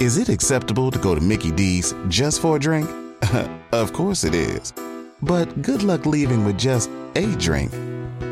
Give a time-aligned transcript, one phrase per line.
[0.00, 2.90] Is it acceptable to go to Mickey D's just for a drink?
[3.72, 4.72] of course it is.
[5.22, 7.72] But good luck leaving with just a drink.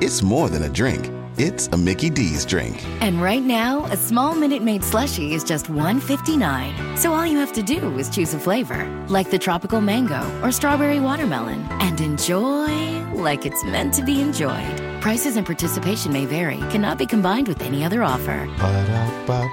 [0.03, 1.09] It's more than a drink.
[1.39, 2.85] It's a Mickey D's drink.
[3.01, 6.99] And right now, a small Minute Maid slushie is just $1.59.
[6.99, 10.51] So all you have to do is choose a flavor, like the tropical mango or
[10.51, 15.01] strawberry watermelon, and enjoy like it's meant to be enjoyed.
[15.01, 18.47] Prices and participation may vary, cannot be combined with any other offer.
[18.59, 19.53] Ba-da-ba-ba-ba.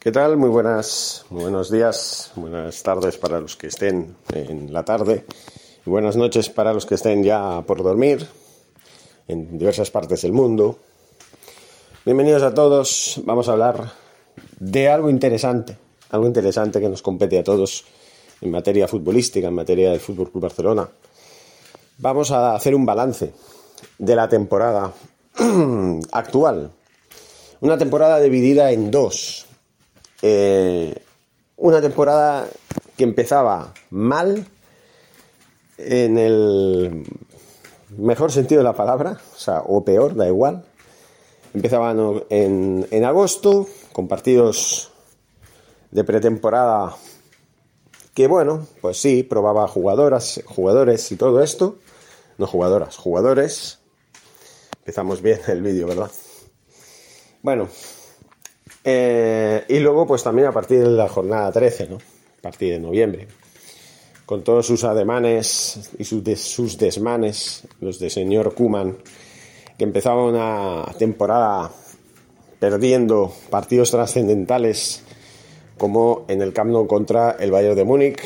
[0.00, 0.36] ¿Qué tal?
[0.36, 5.24] Muy buenas, buenos días, buenas tardes para los que estén en la tarde
[5.84, 8.24] y buenas noches para los que estén ya por dormir
[9.26, 10.78] en diversas partes del mundo.
[12.04, 13.20] Bienvenidos a todos.
[13.24, 13.92] Vamos a hablar
[14.60, 15.76] de algo interesante,
[16.10, 17.84] algo interesante que nos compete a todos
[18.40, 20.88] en materia futbolística, en materia del Fútbol Club Barcelona.
[21.98, 23.32] Vamos a hacer un balance
[23.98, 24.92] de la temporada
[26.12, 26.70] actual.
[27.62, 29.47] Una temporada dividida en dos.
[30.22, 30.94] Eh,
[31.56, 32.48] una temporada
[32.96, 34.46] que empezaba mal
[35.78, 37.04] en el
[37.96, 40.64] mejor sentido de la palabra, o sea, o peor, da igual.
[41.54, 44.90] Empezaba no- en, en agosto con partidos
[45.90, 46.94] de pretemporada
[48.14, 51.78] que bueno, pues sí, probaba jugadoras, jugadores y todo esto.
[52.36, 53.78] No jugadoras, jugadores.
[54.80, 56.10] Empezamos bien el vídeo, ¿verdad?
[57.42, 57.68] Bueno,
[58.84, 61.96] eh, y luego, pues también a partir de la jornada 13, ¿no?
[61.96, 63.28] A partir de noviembre.
[64.26, 68.98] Con todos sus ademanes y sus, sus desmanes, los de señor Kuman,
[69.76, 71.70] que empezaba una temporada
[72.58, 75.02] perdiendo partidos trascendentales,
[75.76, 78.18] como en el Camp Nou contra el Bayern de Múnich,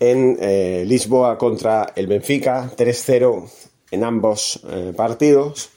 [0.00, 3.48] en eh, Lisboa contra el Benfica, 3-0
[3.92, 5.70] en ambos eh, partidos.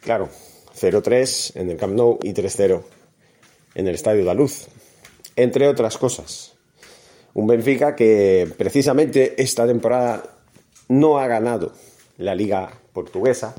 [0.00, 0.28] Claro,
[0.78, 2.82] 0-3 en el Camp Nou y 3-0
[3.74, 4.66] en el Estadio da Luz.
[5.36, 6.52] Entre otras cosas.
[7.34, 10.22] Un Benfica que precisamente esta temporada
[10.88, 11.72] no ha ganado
[12.18, 13.54] la Liga Portuguesa.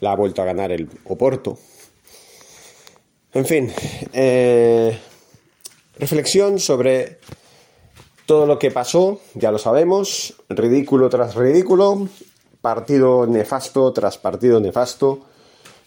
[0.00, 1.58] La ha vuelto a ganar el Oporto.
[3.32, 3.72] En fin,
[4.12, 4.98] eh,
[5.98, 7.18] reflexión sobre
[8.26, 12.08] todo lo que pasó, ya lo sabemos, ridículo tras ridículo,
[12.60, 15.20] partido nefasto tras partido nefasto,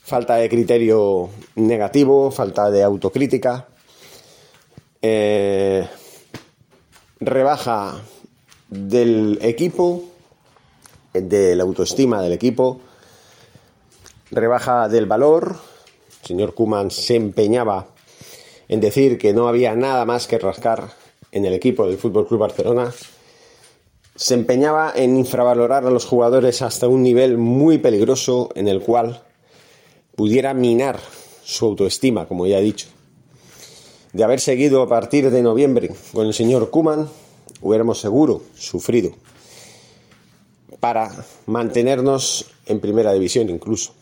[0.03, 3.67] falta de criterio negativo, falta de autocrítica,
[5.01, 5.87] eh,
[7.21, 8.01] rebaja
[8.67, 10.03] del equipo,
[11.13, 12.81] de la autoestima del equipo,
[14.29, 15.55] rebaja del valor.
[16.21, 17.87] El señor Kuman se empeñaba
[18.67, 20.89] en decir que no había nada más que rascar
[21.31, 22.91] en el equipo del Fútbol Club Barcelona.
[24.15, 29.23] Se empeñaba en infravalorar a los jugadores hasta un nivel muy peligroso en el cual
[30.15, 30.99] pudiera minar
[31.43, 32.87] su autoestima, como ya he dicho.
[34.13, 37.09] De haber seguido a partir de noviembre con el señor Kuman,
[37.61, 39.11] hubiéramos seguro sufrido
[40.79, 41.11] para
[41.45, 43.93] mantenernos en primera división incluso.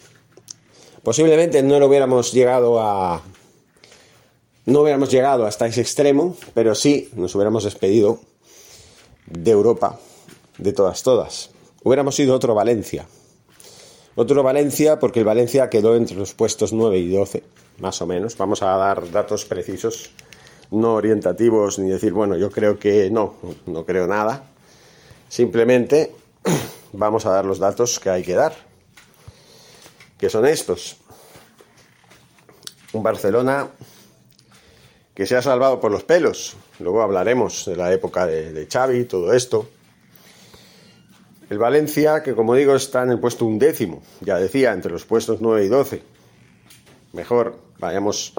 [1.03, 3.22] Posiblemente no lo hubiéramos llegado a
[4.66, 8.19] no hubiéramos llegado hasta ese extremo, pero sí nos hubiéramos despedido
[9.25, 9.99] de Europa
[10.57, 11.49] de todas todas.
[11.83, 13.07] Hubiéramos sido otro Valencia.
[14.16, 17.44] Otro Valencia porque el Valencia quedó entre los puestos 9 y 12,
[17.79, 18.38] más o menos.
[18.38, 20.11] Vamos a dar datos precisos,
[20.69, 23.35] no orientativos ni decir, bueno, yo creo que no,
[23.66, 24.44] no creo nada.
[25.29, 26.11] Simplemente
[26.91, 28.53] vamos a dar los datos que hay que dar,
[30.17, 30.97] que son estos.
[32.91, 33.69] Un Barcelona
[35.16, 36.58] que se ha salvado por los pelos.
[36.79, 39.69] Luego hablaremos de la época de, de Xavi y todo esto.
[41.51, 45.41] El Valencia, que como digo está en el puesto undécimo, ya decía, entre los puestos
[45.41, 46.01] 9 y 12.
[47.11, 48.33] Mejor vayamos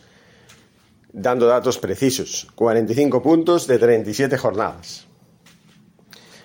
[1.12, 2.48] dando datos precisos.
[2.54, 5.06] 45 puntos de 37 jornadas.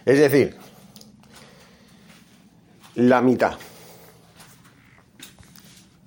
[0.03, 0.57] Es decir,
[2.95, 3.53] la mitad.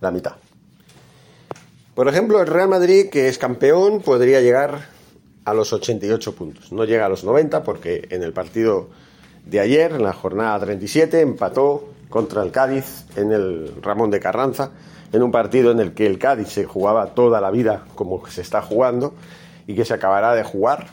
[0.02, 0.36] La mitad.
[1.94, 4.88] Por ejemplo, el Real Madrid, que es campeón, podría llegar
[5.46, 6.70] a los 88 puntos.
[6.70, 8.90] No llega a los 90 porque en el partido
[9.46, 14.70] de ayer, en la jornada 37, empató contra el Cádiz en el Ramón de Carranza,
[15.12, 18.42] en un partido en el que el Cádiz se jugaba toda la vida como se
[18.42, 19.14] está jugando
[19.66, 20.88] y que se acabará de jugar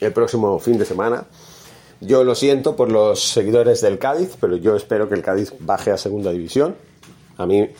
[0.00, 1.24] el próximo fin de semana.
[2.00, 5.90] Yo lo siento por los seguidores del Cádiz, pero yo espero que el Cádiz baje
[5.90, 6.76] a segunda división.
[7.38, 7.70] A mí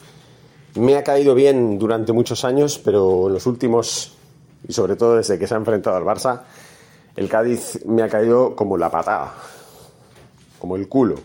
[0.74, 4.14] me ha caído bien durante muchos años, pero en los últimos,
[4.66, 6.42] y sobre todo desde que se ha enfrentado al Barça,
[7.16, 9.34] el Cádiz me ha caído como la patada,
[10.58, 11.16] como el culo.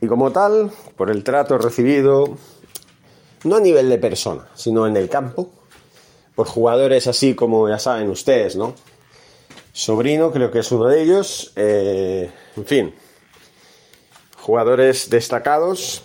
[0.00, 2.36] Y como tal, por el trato recibido,
[3.44, 5.50] no a nivel de persona, sino en el campo,
[6.34, 8.74] por jugadores así como ya saben ustedes, ¿no?
[9.72, 11.52] Sobrino creo que es uno de ellos.
[11.56, 12.94] Eh, en fin,
[14.40, 16.02] jugadores destacados.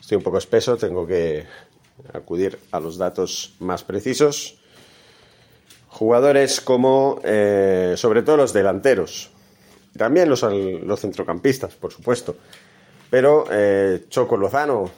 [0.00, 1.46] Estoy un poco espeso, tengo que
[2.12, 4.59] acudir a los datos más precisos.
[5.90, 9.30] Jugadores como, eh, sobre todo los delanteros,
[9.96, 12.36] también los, los centrocampistas, por supuesto.
[13.10, 14.88] Pero eh, Choco Lozano,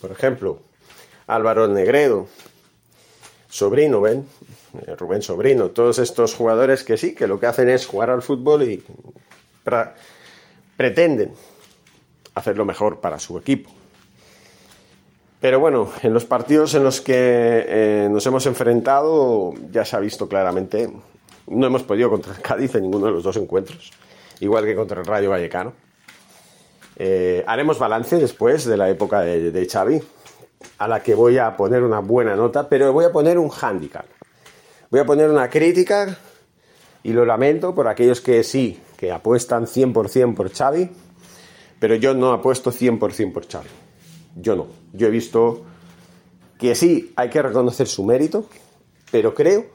[0.00, 0.60] por ejemplo,
[1.26, 2.26] Álvaro Negredo,
[3.48, 4.26] Sobrino, ¿ven?
[4.86, 8.22] Eh, Rubén Sobrino, todos estos jugadores que sí, que lo que hacen es jugar al
[8.22, 8.82] fútbol y
[10.76, 11.34] pretenden
[12.34, 13.70] hacerlo mejor para su equipo.
[15.40, 20.00] Pero bueno, en los partidos en los que eh, nos hemos enfrentado ya se ha
[20.00, 20.92] visto claramente,
[21.46, 23.90] no hemos podido contra el Cádiz en ninguno de los dos encuentros,
[24.40, 25.72] igual que contra el Rayo Vallecano.
[26.96, 30.02] Eh, haremos balance después de la época de, de Xavi,
[30.76, 34.04] a la que voy a poner una buena nota, pero voy a poner un handicap.
[34.90, 36.18] Voy a poner una crítica
[37.02, 40.90] y lo lamento por aquellos que sí, que apuestan 100% por Xavi,
[41.78, 43.68] pero yo no apuesto 100% por Xavi.
[44.36, 44.66] Yo no.
[44.92, 45.64] Yo he visto
[46.58, 48.46] que sí, hay que reconocer su mérito,
[49.10, 49.66] pero creo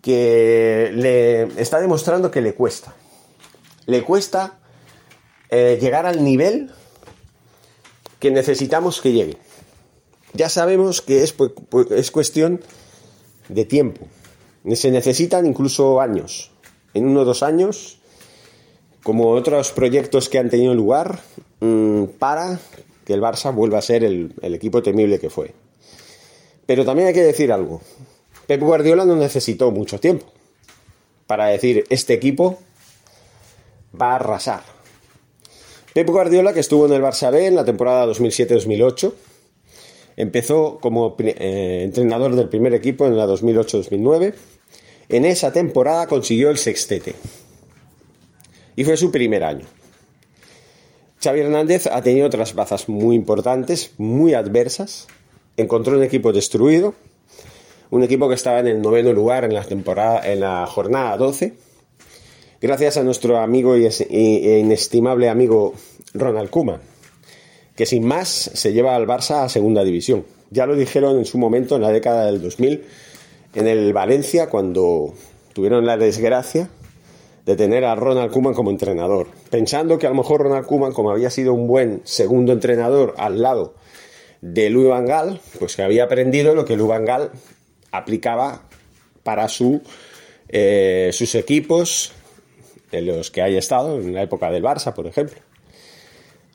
[0.00, 2.94] que le está demostrando que le cuesta.
[3.86, 4.58] Le cuesta
[5.50, 6.70] eh, llegar al nivel
[8.18, 9.36] que necesitamos que llegue.
[10.32, 11.34] Ya sabemos que es,
[11.90, 12.60] es cuestión
[13.48, 14.06] de tiempo.
[14.74, 16.50] Se necesitan incluso años.
[16.94, 17.98] En uno o dos años,
[19.02, 21.20] como otros proyectos que han tenido lugar,
[21.60, 22.60] mm, para
[23.04, 25.52] que el Barça vuelva a ser el, equipo temible que fue.
[26.66, 27.80] Pero también hay que decir algo.
[28.46, 30.26] Pep Guardiola no necesitó mucho tiempo
[31.26, 32.58] para decir este equipo
[34.00, 34.62] va a arrasar.
[35.94, 39.12] Pep Guardiola, que estuvo en el Barça B en la temporada 2007-2008,
[40.16, 44.34] Empezó como eh, entrenador del primer equipo en la 2008-2009.
[45.08, 47.14] En esa temporada consiguió el sextete.
[48.76, 49.66] Y fue su primer año.
[51.22, 55.06] Xavi Hernández ha tenido otras bazas muy importantes, muy adversas.
[55.56, 56.94] Encontró un equipo destruido,
[57.90, 61.52] un equipo que estaba en el noveno lugar en la temporada, en la jornada 12.
[62.60, 65.74] Gracias a nuestro amigo e inestimable amigo
[66.14, 66.92] Ronald Koeman
[67.76, 70.24] que sin más se lleva al Barça a segunda división.
[70.50, 72.84] Ya lo dijeron en su momento, en la década del 2000,
[73.54, 75.14] en el Valencia, cuando
[75.54, 76.68] tuvieron la desgracia
[77.44, 81.10] de tener a Ronald Koeman como entrenador, pensando que a lo mejor Ronald Koeman, como
[81.10, 83.74] había sido un buen segundo entrenador al lado
[84.40, 87.30] de Louis Van pues que había aprendido lo que Louis Van
[87.92, 88.62] aplicaba
[89.22, 89.46] para
[90.48, 92.12] eh, sus equipos
[92.90, 95.40] en los que haya estado, en la época del Barça, por ejemplo.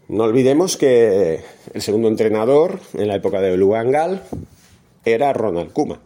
[0.07, 1.42] No olvidemos que
[1.74, 4.24] el segundo entrenador en la época de Luangal
[5.04, 6.00] era Ronald Kuma.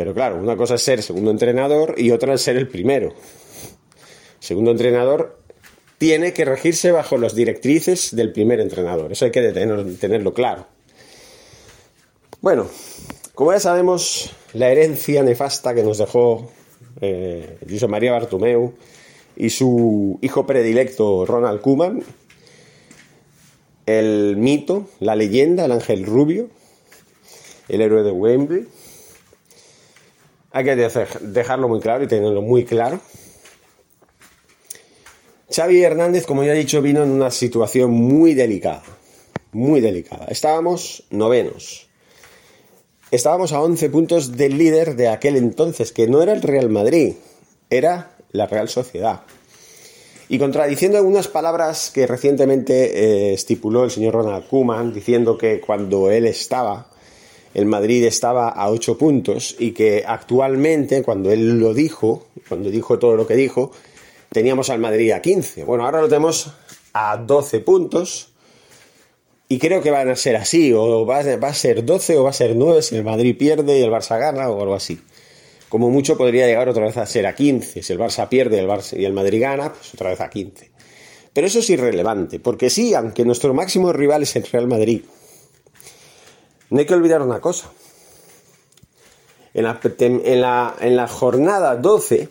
[0.00, 3.12] Pero claro, una cosa es ser segundo entrenador y otra es ser el primero.
[4.38, 5.38] segundo entrenador
[5.98, 9.12] tiene que regirse bajo las directrices del primer entrenador.
[9.12, 10.64] Eso hay que tenerlo claro.
[12.40, 12.66] Bueno,
[13.34, 16.50] como ya sabemos, la herencia nefasta que nos dejó
[17.02, 18.72] eh, José María Bartomeu
[19.36, 22.02] y su hijo predilecto Ronald Koeman
[23.84, 26.48] el mito, la leyenda, el ángel rubio,
[27.68, 28.66] el héroe de Wembley.
[30.52, 33.00] Hay que dejarlo muy claro y tenerlo muy claro.
[35.54, 38.82] Xavi Hernández, como ya he dicho, vino en una situación muy delicada,
[39.52, 40.26] muy delicada.
[40.26, 41.88] Estábamos novenos.
[43.10, 47.14] Estábamos a 11 puntos del líder de aquel entonces, que no era el Real Madrid,
[47.68, 49.22] era la Real Sociedad.
[50.28, 56.12] Y contradiciendo algunas palabras que recientemente eh, estipuló el señor Ronald Koeman, diciendo que cuando
[56.12, 56.89] él estaba,
[57.54, 62.98] el Madrid estaba a 8 puntos y que actualmente, cuando él lo dijo, cuando dijo
[62.98, 63.72] todo lo que dijo,
[64.30, 65.64] teníamos al Madrid a 15.
[65.64, 66.52] Bueno, ahora lo tenemos
[66.92, 68.32] a 12 puntos
[69.48, 72.32] y creo que van a ser así, o va a ser 12 o va a
[72.32, 75.00] ser 9 si el Madrid pierde y el Barça gana o algo así.
[75.68, 77.82] Como mucho podría llegar otra vez a ser a 15.
[77.82, 80.70] Si el Barça pierde el, Barça y el Madrid gana, pues otra vez a 15.
[81.32, 85.02] Pero eso es irrelevante, porque sí, aunque nuestro máximo rival es el Real Madrid,
[86.70, 87.70] no hay que olvidar una cosa.
[89.52, 92.28] En la, jornada 12,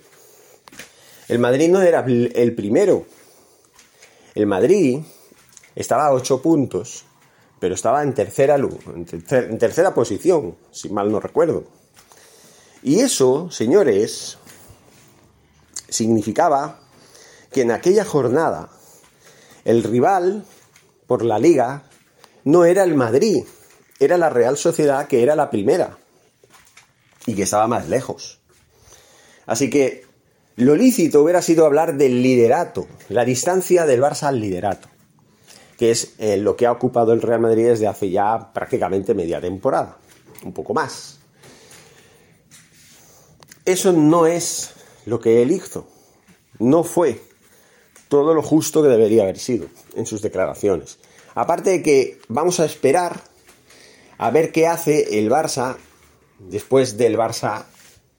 [1.27, 3.05] el Madrid no era el primero.
[4.33, 5.01] El Madrid
[5.75, 7.03] estaba a 8 puntos,
[7.59, 11.65] pero estaba en tercera, en tercera posición, si mal no recuerdo.
[12.81, 14.37] Y eso, señores,
[15.89, 16.79] significaba
[17.51, 18.69] que en aquella jornada
[19.65, 20.45] el rival
[21.07, 21.83] por la liga
[22.45, 23.43] no era el Madrid,
[23.99, 25.97] era la Real Sociedad que era la primera
[27.25, 28.39] y que estaba más lejos.
[29.45, 30.05] Así que
[30.55, 34.87] lo lícito hubiera sido hablar del liderato, la distancia del Barça al liderato,
[35.77, 39.39] que es eh, lo que ha ocupado el Real Madrid desde hace ya prácticamente media
[39.39, 39.97] temporada,
[40.43, 41.19] un poco más.
[43.65, 44.71] Eso no es
[45.05, 45.87] lo que él hizo,
[46.59, 47.21] no fue
[48.09, 50.99] todo lo justo que debería haber sido en sus declaraciones.
[51.35, 53.28] Aparte de que vamos a esperar
[54.19, 55.77] a ver qué hace el Barça
[56.37, 57.63] después del Barça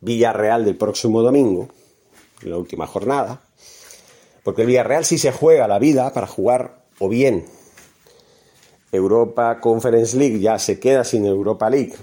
[0.00, 1.68] Villarreal del próximo domingo,
[2.42, 3.42] la última jornada,
[4.42, 7.44] porque el Villarreal sí se juega la vida para jugar o bien
[8.92, 11.94] Europa Conference League ya se queda sin Europa League,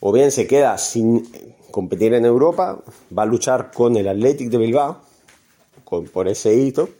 [0.00, 1.26] o bien se queda sin
[1.70, 2.78] competir en Europa,
[3.16, 5.00] va a luchar con el Athletic de Bilbao
[6.12, 6.90] por ese hito.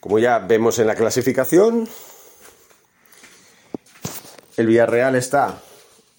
[0.00, 1.88] Como ya vemos en la clasificación,
[4.56, 5.60] el Villarreal está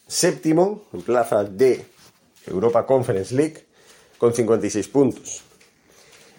[0.07, 1.85] séptimo en plaza de
[2.47, 3.65] Europa Conference League
[4.17, 5.43] con 56 puntos.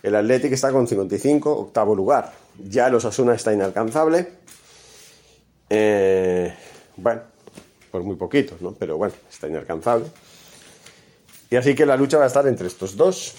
[0.02, 2.32] El Athletic está con 55, octavo lugar.
[2.68, 4.28] Ya los Asuna está inalcanzable.
[5.68, 6.54] Eh,
[6.96, 7.22] bueno,
[7.90, 8.72] por muy poquito, ¿no?
[8.72, 10.06] Pero bueno, está inalcanzable.
[11.50, 13.34] Y así que la lucha va a estar entre estos dos.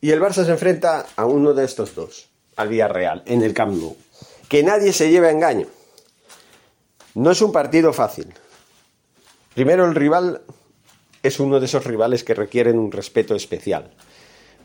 [0.00, 3.76] Y el Barça se enfrenta a uno de estos dos, al Villarreal, en el Camp
[3.76, 3.96] Nou.
[4.48, 5.66] Que nadie se lleve a engaño.
[7.16, 8.34] No es un partido fácil.
[9.54, 10.42] Primero, el rival
[11.22, 13.90] es uno de esos rivales que requieren un respeto especial.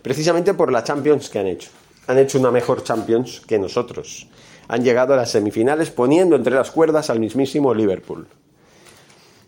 [0.01, 1.69] Precisamente por la Champions que han hecho.
[2.07, 4.27] Han hecho una mejor Champions que nosotros.
[4.67, 8.27] Han llegado a las semifinales poniendo entre las cuerdas al mismísimo Liverpool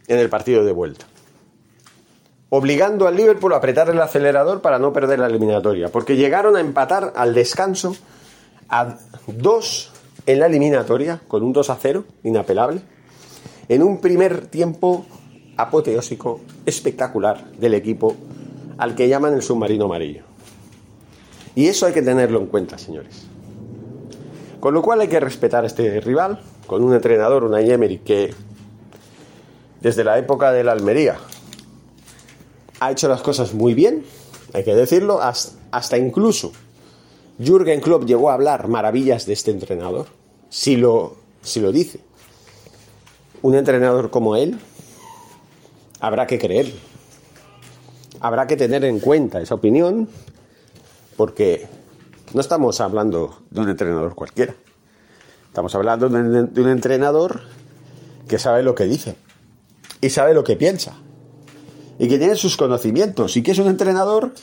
[0.07, 1.05] en el partido de vuelta
[2.55, 6.59] obligando al Liverpool a apretar el acelerador para no perder la eliminatoria, porque llegaron a
[6.59, 7.95] empatar al descanso
[8.69, 9.91] a dos
[10.27, 12.81] en la eliminatoria, con un 2 a 0, inapelable,
[13.69, 15.05] en un primer tiempo
[15.57, 18.15] apoteósico, espectacular del equipo
[18.77, 20.23] al que llaman el submarino amarillo.
[21.55, 23.23] Y eso hay que tenerlo en cuenta, señores.
[24.59, 28.33] Con lo cual hay que respetar a este rival, con un entrenador, una Emery, que
[29.81, 31.17] desde la época de la Almería
[32.79, 34.03] ha hecho las cosas muy bien,
[34.53, 36.51] hay que decirlo, hasta incluso
[37.37, 40.07] Jürgen Klopp llegó a hablar maravillas de este entrenador,
[40.49, 41.99] si lo, si lo dice.
[43.43, 44.57] Un entrenador como él,
[45.99, 46.73] habrá que creer,
[48.19, 50.09] habrá que tener en cuenta esa opinión,
[51.15, 51.67] porque
[52.33, 54.55] no estamos hablando de un entrenador cualquiera,
[55.47, 57.41] estamos hablando de un entrenador
[58.27, 59.15] que sabe lo que dice
[60.01, 60.95] y sabe lo que piensa
[61.99, 64.33] y que tiene sus conocimientos y que es un entrenador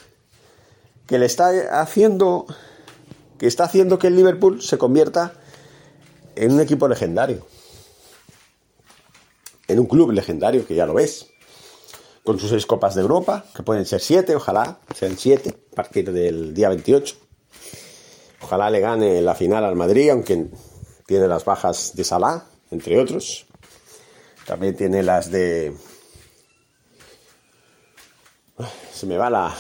[1.06, 2.46] que le está haciendo
[3.38, 5.32] que está haciendo que el Liverpool se convierta
[6.36, 7.46] en un equipo legendario.
[9.70, 11.28] En un club legendario, que ya lo ves.
[12.24, 16.12] Con sus seis copas de Europa, que pueden ser siete, ojalá sean siete, a partir
[16.12, 17.16] del día 28.
[18.42, 20.48] Ojalá le gane la final al Madrid, aunque
[21.06, 23.46] tiene las bajas de Salah, entre otros.
[24.46, 25.74] También tiene las de
[29.00, 29.54] se me va la.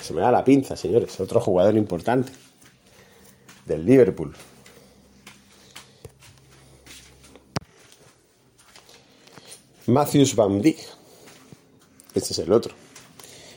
[0.00, 1.20] Se me va la pinza, señores.
[1.20, 2.32] Otro jugador importante.
[3.66, 4.34] Del Liverpool.
[9.88, 10.78] Matthews Van Dijk.
[12.14, 12.74] Este es el otro.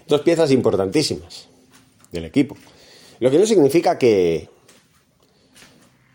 [0.08, 1.48] Dos piezas importantísimas
[2.12, 2.58] del equipo.
[3.20, 4.50] Lo que no significa que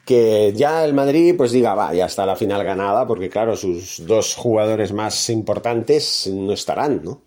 [0.07, 4.07] que ya el Madrid pues diga, va, ya está la final ganada, porque claro, sus
[4.07, 7.23] dos jugadores más importantes no estarán, ¿no?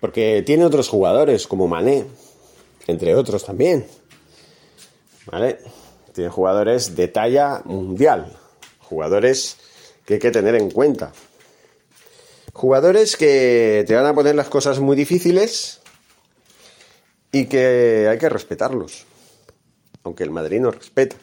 [0.00, 2.04] Porque tiene otros jugadores como Mané,
[2.88, 3.86] entre otros también.
[5.26, 5.58] ¿Vale?
[6.12, 8.36] Tiene jugadores de talla mundial.
[8.80, 9.58] Jugadores
[10.04, 11.12] que hay que tener en cuenta.
[12.60, 15.80] Jugadores que te van a poner las cosas muy difíciles
[17.32, 19.06] y que hay que respetarlos.
[20.02, 21.16] Aunque el Madrid no respeta.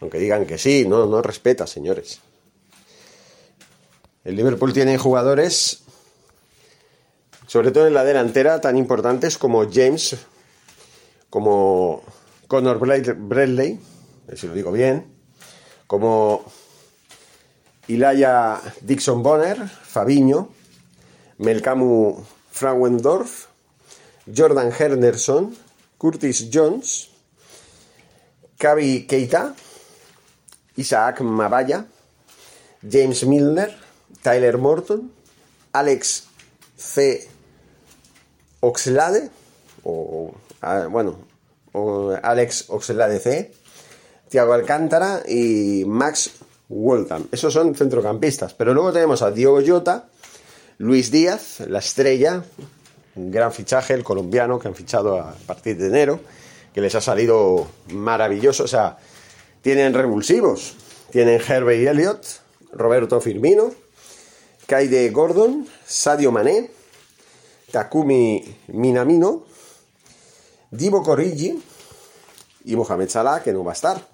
[0.00, 2.20] Aunque digan que sí, no, no respeta, señores.
[4.22, 5.82] El Liverpool tiene jugadores
[7.48, 10.16] sobre todo en la delantera, tan importantes como James,
[11.28, 12.04] como,
[12.46, 13.80] Conor Bradley,
[14.36, 15.12] si lo digo bien,
[15.88, 16.44] como
[17.88, 20.48] Ilaya Dixon Bonner, Fabiño,
[21.38, 23.48] Melkamu Frauendorf,
[24.26, 25.56] Jordan Henderson,
[25.96, 27.08] Curtis Jones,
[28.58, 29.54] Kavi Keita,
[30.76, 31.86] Isaac Mabaya,
[32.82, 33.74] James Milner,
[34.22, 35.10] Tyler Morton,
[35.72, 36.28] Alex
[36.76, 37.28] C.
[38.60, 39.30] Oxlade,
[39.84, 40.34] o
[40.90, 41.18] bueno,
[41.72, 43.52] o Alex Oxlade C,
[44.28, 46.30] Thiago Alcántara y Max
[46.68, 47.26] Waltham.
[47.32, 48.54] Esos son centrocampistas.
[48.54, 50.08] Pero luego tenemos a Diogo Jota,
[50.78, 52.44] Luis Díaz, la estrella,
[53.16, 56.20] un gran fichaje, el colombiano que han fichado a partir de enero,
[56.72, 58.64] que les ha salido maravilloso.
[58.64, 58.98] O sea,
[59.62, 60.74] tienen revulsivos.
[61.10, 62.26] Tienen Hervey Elliott,
[62.72, 63.72] Roberto Firmino,
[64.66, 66.70] Kaide Gordon, Sadio Mané,
[67.70, 69.46] Takumi Minamino,
[70.70, 71.58] Divo Corrigi
[72.66, 74.07] y Mohamed Salah, que no va a estar.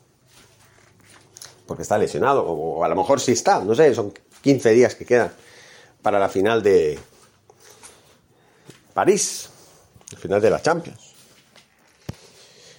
[1.66, 5.06] Porque está lesionado, o a lo mejor sí está, no sé, son 15 días que
[5.06, 5.33] quedan
[6.02, 6.99] para la final de
[8.92, 9.49] París,
[10.12, 11.14] el final de la Champions.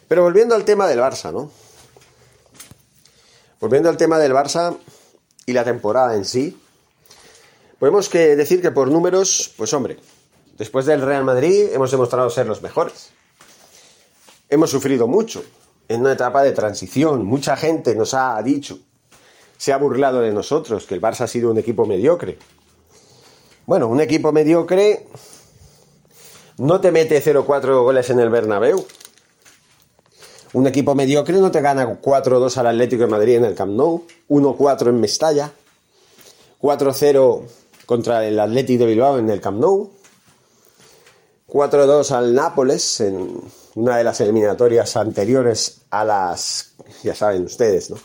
[0.08, 1.52] Pero volviendo al tema del Barça, ¿no?
[3.60, 4.78] Volviendo al tema del Barça
[5.48, 6.60] y la temporada en sí,
[7.80, 9.98] podemos que decir que por números, pues hombre,
[10.58, 13.10] después del Real Madrid hemos demostrado ser los mejores.
[14.50, 15.44] Hemos sufrido mucho
[15.88, 17.26] en una etapa de transición.
[17.26, 18.80] Mucha gente nos ha dicho,
[19.58, 22.38] se ha burlado de nosotros, que el Barça ha sido un equipo mediocre.
[23.66, 25.08] Bueno, un equipo mediocre
[26.58, 28.86] no te mete 0-4 goles en el Bernabéu.
[30.54, 34.06] Un equipo mediocre no te gana 4-2 al Atlético de Madrid en el Camp Nou,
[34.30, 35.52] 1-4 en Mestalla,
[36.62, 37.42] 4-0
[37.86, 39.92] contra el Atlético de Bilbao en el Camp Nou,
[41.50, 43.42] 4-2 al Nápoles en
[43.76, 47.98] una de las eliminatorias anteriores a las, ya saben ustedes, ¿no?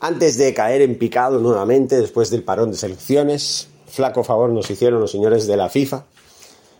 [0.00, 5.00] Antes de caer en picado nuevamente después del parón de selecciones, flaco favor nos hicieron
[5.00, 6.06] los señores de la FIFA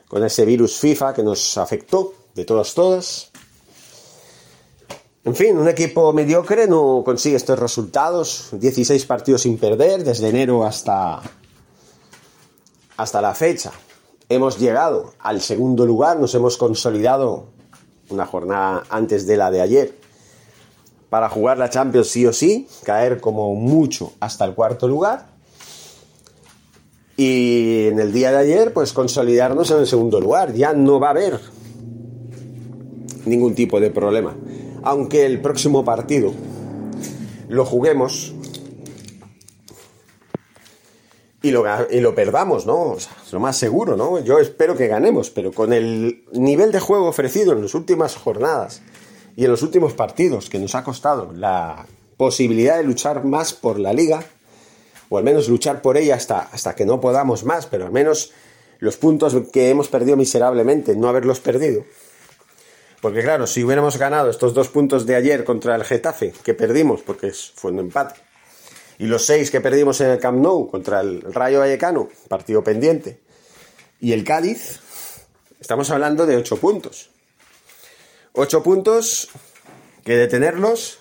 [0.08, 3.30] con ese virus FIFA que nos afectó de todas todas.
[5.24, 10.64] En fin, un equipo mediocre no consigue estos resultados, 16 partidos sin perder desde enero
[10.64, 11.20] hasta
[12.96, 13.72] hasta la fecha.
[14.28, 17.48] Hemos llegado al segundo lugar, nos hemos consolidado
[18.10, 19.94] una jornada antes de la de ayer
[21.08, 25.30] para jugar la Champions sí o sí, caer como mucho hasta el cuarto lugar
[27.22, 30.54] y en el día de ayer, pues consolidarnos en el segundo lugar.
[30.54, 31.38] Ya no va a haber
[33.26, 34.34] ningún tipo de problema.
[34.82, 36.32] Aunque el próximo partido
[37.46, 38.32] lo juguemos
[41.42, 42.96] y lo, y lo perdamos, ¿no?
[42.96, 44.18] es lo más seguro, ¿no?
[44.20, 48.82] Yo espero que ganemos, pero con el nivel de juego ofrecido en las últimas jornadas
[49.36, 53.78] y en los últimos partidos que nos ha costado la posibilidad de luchar más por
[53.78, 54.22] la liga,
[55.08, 58.32] o al menos luchar por ella hasta, hasta que no podamos más, pero al menos
[58.78, 61.84] los puntos que hemos perdido miserablemente, no haberlos perdido.
[63.00, 67.00] Porque claro, si hubiéramos ganado estos dos puntos de ayer contra el Getafe, que perdimos
[67.00, 68.20] porque fue un empate,
[69.00, 73.24] y los seis que perdimos en el Camp Nou contra el Rayo Vallecano, partido pendiente,
[73.98, 74.80] y el Cádiz,
[75.58, 77.08] estamos hablando de ocho puntos.
[78.34, 79.30] Ocho puntos
[80.04, 80.98] que de tenerlos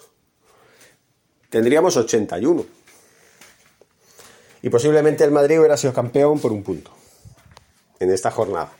[1.49, 2.65] tendríamos 81
[4.61, 6.91] y posiblemente el Madrid hubiera sido campeón por un punto
[7.99, 8.71] en esta jornada.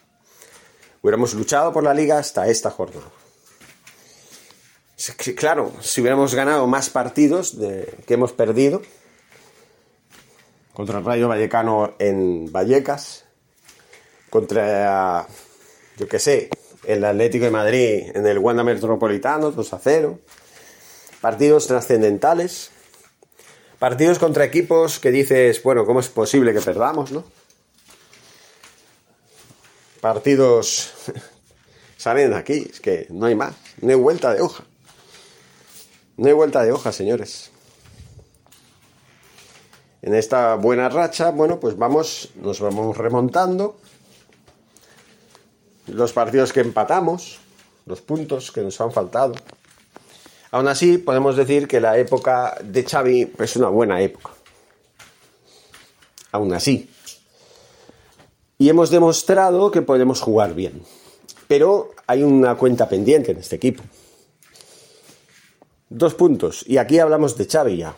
[1.02, 3.12] Hubiéramos luchado por la liga hasta esta jornada.
[5.36, 7.58] Claro, si hubiéramos ganado más partidos
[8.08, 8.82] que hemos perdido
[10.80, 13.26] contra el Rayo Vallecano en Vallecas,
[14.30, 15.28] contra,
[15.98, 16.50] yo qué sé,
[16.86, 20.20] el Atlético de Madrid en el Wanda Metropolitano, 2 a 0,
[21.20, 22.72] partidos trascendentales,
[23.78, 27.26] Partidos contra equipos que dices, bueno, ¿cómo es posible que perdamos, no?
[30.00, 30.94] Partidos
[31.98, 34.64] salen aquí, es que no hay más, no hay vuelta de hoja.
[36.16, 37.52] No hay vuelta de hoja, señores.
[40.02, 43.78] En esta buena racha, bueno, pues vamos, nos vamos remontando.
[45.88, 47.40] Los partidos que empatamos,
[47.86, 49.34] los puntos que nos han faltado.
[50.52, 54.32] Aún así, podemos decir que la época de Xavi es una buena época.
[56.32, 56.90] Aún así.
[58.58, 60.82] Y hemos demostrado que podemos jugar bien.
[61.48, 63.84] Pero hay una cuenta pendiente en este equipo.
[65.90, 66.64] Dos puntos.
[66.68, 67.96] Y aquí hablamos de Xavi ya.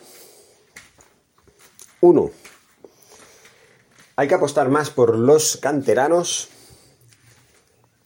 [2.02, 2.32] Uno.
[4.16, 6.50] Hay que apostar más por los canteranos.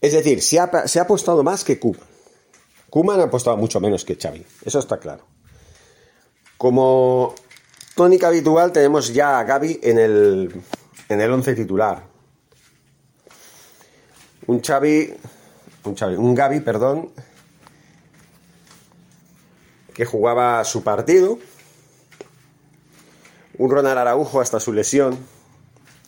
[0.00, 2.00] Es decir, se ha, apostado más que Cuba.
[2.90, 5.24] Kuman ha apostado mucho menos que Xavi, eso está claro.
[6.56, 7.34] Como
[7.94, 10.62] tónica habitual tenemos ya a Gaby en el,
[11.08, 12.04] en el once titular.
[14.46, 15.14] Un Xavi,
[15.84, 17.10] un Xavi, un Gaby, perdón,
[19.92, 21.38] que jugaba su partido.
[23.58, 25.18] Un Ronald Araujo hasta su lesión.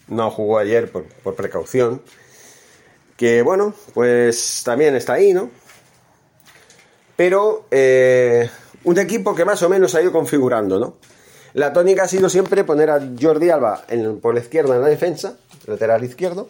[0.09, 2.03] No jugó ayer por, por precaución.
[3.17, 5.51] Que bueno, pues también está ahí, ¿no?
[7.17, 8.49] Pero eh,
[8.85, 10.97] un equipo que más o menos ha ido configurando, ¿no?
[11.55, 14.89] La tónica ha sido siempre poner a Jordi Alba en, por la izquierda en la
[14.89, 16.49] defensa, lateral izquierdo,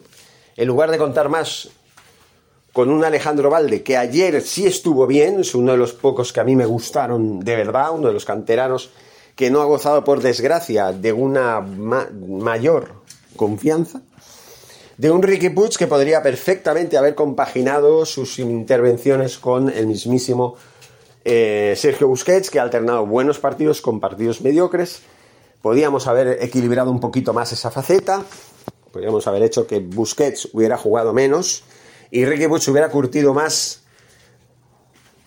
[0.57, 1.71] en lugar de contar más
[2.75, 6.41] con un Alejandro Valde, que ayer sí estuvo bien, es uno de los pocos que
[6.41, 8.91] a mí me gustaron de verdad, uno de los canteranos
[9.39, 12.91] que no ha gozado por desgracia de una mayor
[13.37, 14.03] confianza,
[14.97, 20.57] de un Ricky Puig que podría perfectamente haber compaginado sus intervenciones con el mismísimo
[21.25, 25.03] eh, Sergio Busquets, que ha alternado buenos partidos con partidos mediocres.
[25.63, 28.25] Podíamos haber equilibrado un poquito más esa faceta,
[28.91, 31.63] podríamos haber hecho que Busquets hubiera jugado menos
[32.11, 33.85] y Ricky Puig hubiera curtido más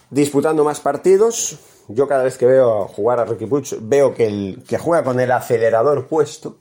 [0.09, 1.59] disputando más partidos.
[1.93, 5.19] Yo cada vez que veo jugar a Ricky Puig veo que, el, que juega con
[5.19, 6.57] el acelerador puesto,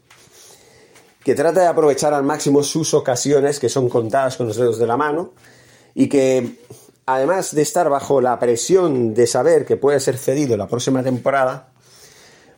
[1.25, 4.87] que trata de aprovechar al máximo sus ocasiones, que son contadas con los dedos de
[4.87, 5.33] la mano,
[5.95, 6.59] y que
[7.07, 11.69] además de estar bajo la presión de saber que puede ser cedido la próxima temporada,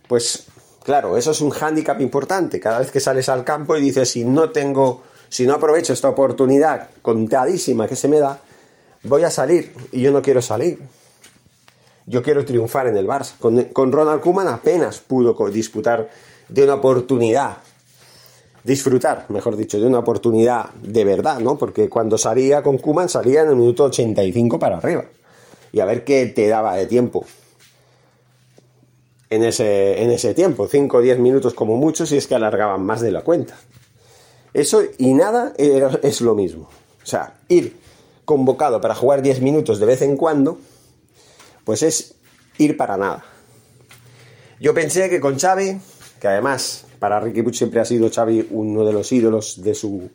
[0.08, 0.46] pues
[0.84, 2.60] claro, eso es un hándicap importante.
[2.60, 6.10] Cada vez que sales al campo y dices, si no tengo si no aprovecho esta
[6.10, 8.38] oportunidad contadísima que se me da,
[9.04, 10.78] voy a salir y yo no quiero salir.
[12.06, 13.34] Yo quiero triunfar en el Barça.
[13.72, 16.10] Con, Ronald Koeman apenas pudo disputar
[16.48, 17.58] de una oportunidad,
[18.64, 21.56] disfrutar, mejor dicho, de una oportunidad de verdad, ¿no?
[21.56, 25.04] Porque cuando salía con Koeman salía en el minuto 85 para arriba.
[25.72, 27.24] Y a ver qué te daba de tiempo.
[29.30, 32.84] En ese, en ese tiempo, 5 o 10 minutos como mucho, si es que alargaban
[32.84, 33.56] más de la cuenta.
[34.52, 36.68] Eso y nada es lo mismo.
[37.02, 37.76] O sea, ir
[38.26, 40.58] convocado para jugar 10 minutos de vez en cuando,
[41.64, 42.14] pues es
[42.58, 43.24] ir para nada.
[44.60, 45.80] Yo pensé que con Xavi,
[46.20, 50.10] que además para Ricky Puig siempre ha sido Xavi uno de los ídolos de su,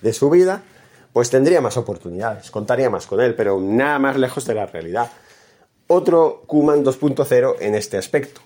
[0.00, 0.62] de su vida,
[1.12, 5.10] pues tendría más oportunidades, contaría más con él, pero nada más lejos de la realidad.
[5.88, 8.40] Otro Kuman 2.0 en este aspecto.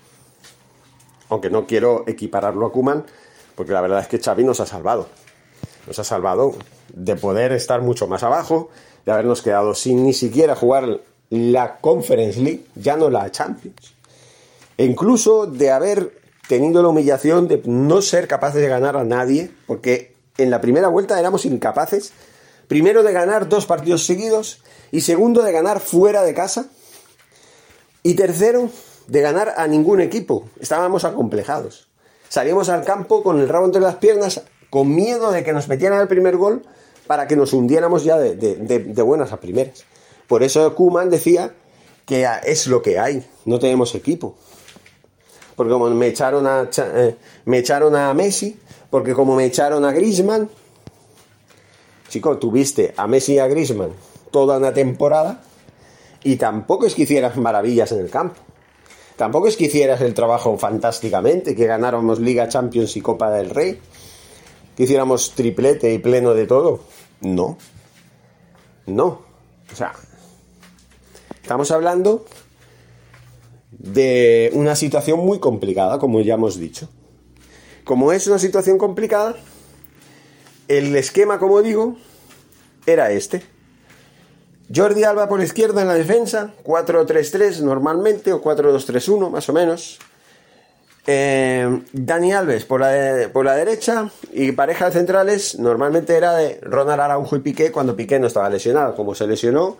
[1.28, 3.04] Aunque no quiero equipararlo a Kuman,
[3.54, 5.08] porque la verdad es que Xavi nos ha salvado
[5.86, 6.54] nos ha salvado
[6.92, 8.70] de poder estar mucho más abajo,
[9.04, 13.94] de habernos quedado sin ni siquiera jugar la Conference League, ya no la Champions.
[14.76, 16.12] E incluso de haber
[16.48, 20.88] tenido la humillación de no ser capaces de ganar a nadie, porque en la primera
[20.88, 22.12] vuelta éramos incapaces,
[22.68, 26.66] primero de ganar dos partidos seguidos y segundo de ganar fuera de casa
[28.02, 28.70] y tercero
[29.06, 30.48] de ganar a ningún equipo.
[30.60, 31.88] Estábamos acomplejados.
[32.28, 36.00] Salíamos al campo con el rabo entre las piernas con miedo de que nos metieran
[36.00, 36.62] el primer gol
[37.06, 39.84] para que nos hundiéramos ya de, buenas a primeras.
[40.26, 41.54] Por eso Kuman decía
[42.06, 44.36] que es lo que hay, no tenemos equipo.
[45.56, 48.58] Porque como me echaron a, eh, me echaron a Messi,
[48.90, 50.48] porque como me echaron a Grisman,
[52.08, 53.90] chico, tuviste a Messi y a Grisman
[54.30, 55.42] toda una temporada
[56.24, 58.40] y tampoco es que hicieras maravillas en el campo.
[59.16, 63.80] Tampoco es que hicieras el trabajo fantásticamente, que ganáramos Liga Champions y Copa del Rey
[64.76, 66.80] que hiciéramos triplete y pleno de todo.
[67.20, 67.56] No.
[68.86, 69.22] No.
[69.72, 69.92] O sea,
[71.44, 72.24] estamos hablando
[73.70, 76.88] de una situación muy complicada, como ya hemos dicho.
[77.84, 79.36] Como es una situación complicada,
[80.68, 81.98] el esquema, como digo,
[82.86, 83.42] era este.
[84.74, 89.98] Jordi Alba por izquierda en la defensa, 4-3-3 normalmente, o 4-2-3-1 más o menos.
[91.06, 96.58] Eh, Dani Alves por la, por la derecha y pareja de centrales normalmente era de
[96.62, 98.96] Ronald Araujo y Piqué cuando Piqué no estaba lesionado.
[98.96, 99.76] Como se lesionó,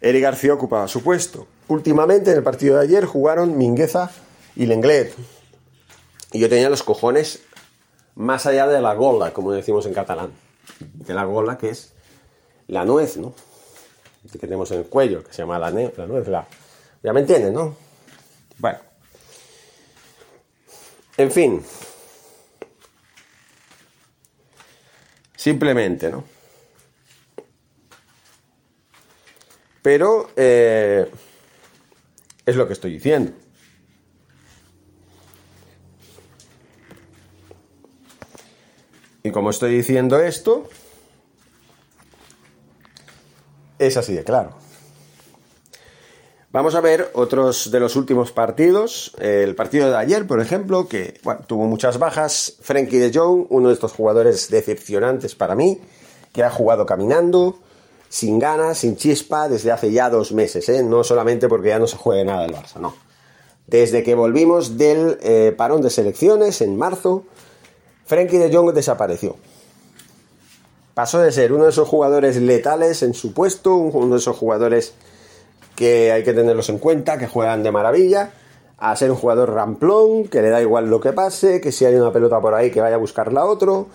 [0.00, 1.46] Eric García ocupaba su puesto.
[1.68, 4.10] Últimamente en el partido de ayer jugaron Mingueza
[4.54, 5.14] y Lenglet.
[6.32, 7.42] Y yo tenía los cojones
[8.14, 10.32] más allá de la gola, como decimos en catalán.
[10.80, 11.92] De la gola que es
[12.66, 13.34] la nuez, ¿no?
[14.30, 16.28] Que tenemos en el cuello, que se llama la, la nuez.
[16.28, 16.46] La...
[17.02, 17.76] Ya me entienden, ¿no?
[18.58, 18.78] Bueno.
[21.16, 21.64] En fin.
[25.36, 26.24] Simplemente, ¿no?
[29.86, 31.08] Pero eh,
[32.44, 33.30] es lo que estoy diciendo.
[39.22, 40.68] Y como estoy diciendo esto,
[43.78, 44.56] es así de claro.
[46.50, 49.14] Vamos a ver otros de los últimos partidos.
[49.20, 52.56] El partido de ayer, por ejemplo, que tuvo muchas bajas.
[52.60, 55.80] Frankie de Jong, uno de estos jugadores decepcionantes para mí,
[56.32, 57.60] que ha jugado caminando,
[58.08, 60.68] sin ganas, sin chispa, desde hace ya dos meses.
[60.68, 60.82] ¿eh?
[60.82, 62.94] No solamente porque ya no se juegue nada el Barça, no.
[63.66, 67.24] Desde que volvimos del eh, parón de selecciones en marzo,
[68.04, 69.36] Frankie de Jong desapareció.
[70.94, 74.94] Pasó de ser uno de esos jugadores letales en su puesto, uno de esos jugadores
[75.74, 78.30] que hay que tenerlos en cuenta, que juegan de maravilla,
[78.78, 81.94] a ser un jugador ramplón, que le da igual lo que pase, que si hay
[81.96, 83.88] una pelota por ahí que vaya a buscarla otro,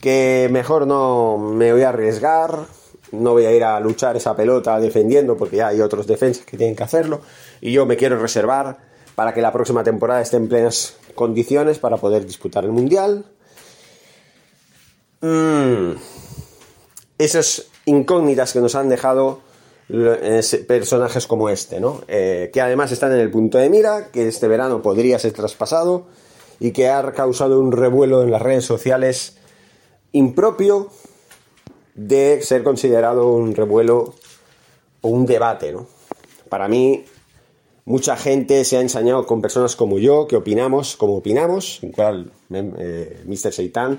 [0.00, 2.66] que mejor no me voy a arriesgar,
[3.12, 6.56] no voy a ir a luchar esa pelota defendiendo porque ya hay otros defensas que
[6.56, 7.20] tienen que hacerlo
[7.60, 8.78] y yo me quiero reservar
[9.14, 13.24] para que la próxima temporada esté en plenas condiciones para poder disputar el mundial.
[15.20, 15.92] Mm.
[17.18, 19.40] Esas incógnitas que nos han dejado
[20.66, 22.02] personajes como este, ¿no?
[22.08, 26.06] Eh, que además están en el punto de mira, que este verano podría ser traspasado
[26.58, 29.36] y que ha causado un revuelo en las redes sociales
[30.12, 30.90] impropio
[31.96, 34.14] de ser considerado un revuelo
[35.00, 35.86] o un debate, ¿no?
[36.50, 37.04] Para mí,
[37.86, 42.32] mucha gente se ha ensañado con personas como yo, que opinamos como opinamos, en cual
[42.50, 43.52] eh, Mr.
[43.52, 43.98] Seitan,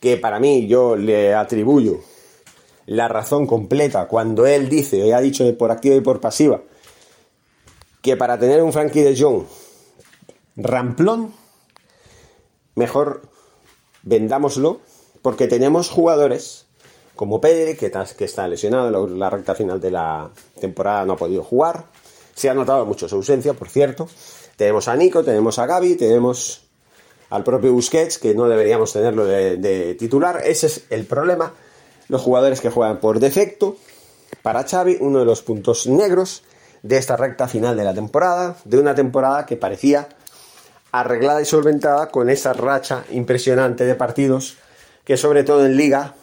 [0.00, 2.00] que para mí yo le atribuyo
[2.86, 6.62] la razón completa cuando él dice, y ha dicho por activa y por pasiva,
[8.00, 9.44] que para tener un Frankie de Jong
[10.56, 11.34] ramplón,
[12.74, 13.22] mejor
[14.02, 14.80] vendámoslo,
[15.20, 16.67] porque tenemos jugadores
[17.18, 17.90] como Pedri, que,
[18.24, 21.86] está lesionado en la recta final de la temporada, no ha podido jugar.
[22.32, 24.08] Se ha notado mucho su ausencia, por cierto.
[24.54, 26.62] Tenemos a Nico, tenemos a Gaby, tenemos
[27.30, 30.42] al propio Busquets, que no deberíamos tenerlo de titular.
[30.44, 31.52] Ese es el problema
[32.08, 33.76] los jugadores que juegan por defecto.
[34.42, 36.44] Para Xavi, uno de los puntos negros
[36.84, 40.08] de esta recta final de la temporada, de una temporada que parecía
[40.92, 44.56] arreglada y solventada con esa racha impresionante de partidos
[45.04, 46.14] que sobre todo en liga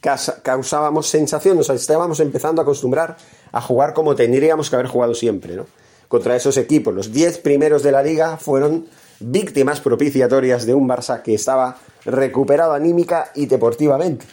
[0.00, 3.16] causábamos sensación, nos estábamos empezando a acostumbrar
[3.52, 5.66] a jugar como tendríamos que haber jugado siempre, ¿no?
[6.08, 6.94] Contra esos equipos.
[6.94, 8.86] Los 10 primeros de la liga fueron
[9.20, 14.26] víctimas propiciatorias de un Barça que estaba recuperado anímica y deportivamente.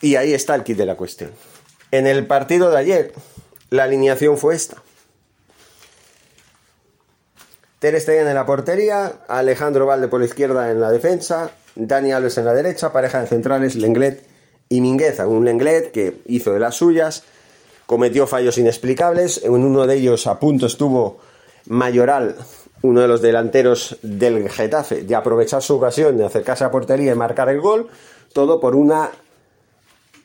[0.00, 1.30] Y ahí está el kit de la cuestión.
[1.92, 3.12] En el partido de ayer,
[3.70, 4.82] la alineación fue esta.
[7.78, 12.38] Ter Stegen en la portería, Alejandro Valde por la izquierda en la defensa, Dani Alves
[12.38, 14.24] en la derecha, pareja de centrales Lenglet
[14.68, 15.26] y Mingueza.
[15.26, 17.24] Un Lenglet que hizo de las suyas,
[17.86, 21.18] cometió fallos inexplicables, en uno de ellos a punto estuvo
[21.66, 22.36] Mayoral,
[22.82, 27.16] uno de los delanteros del Getafe, de aprovechar su ocasión de acercarse a portería y
[27.16, 27.88] marcar el gol,
[28.32, 29.10] todo por una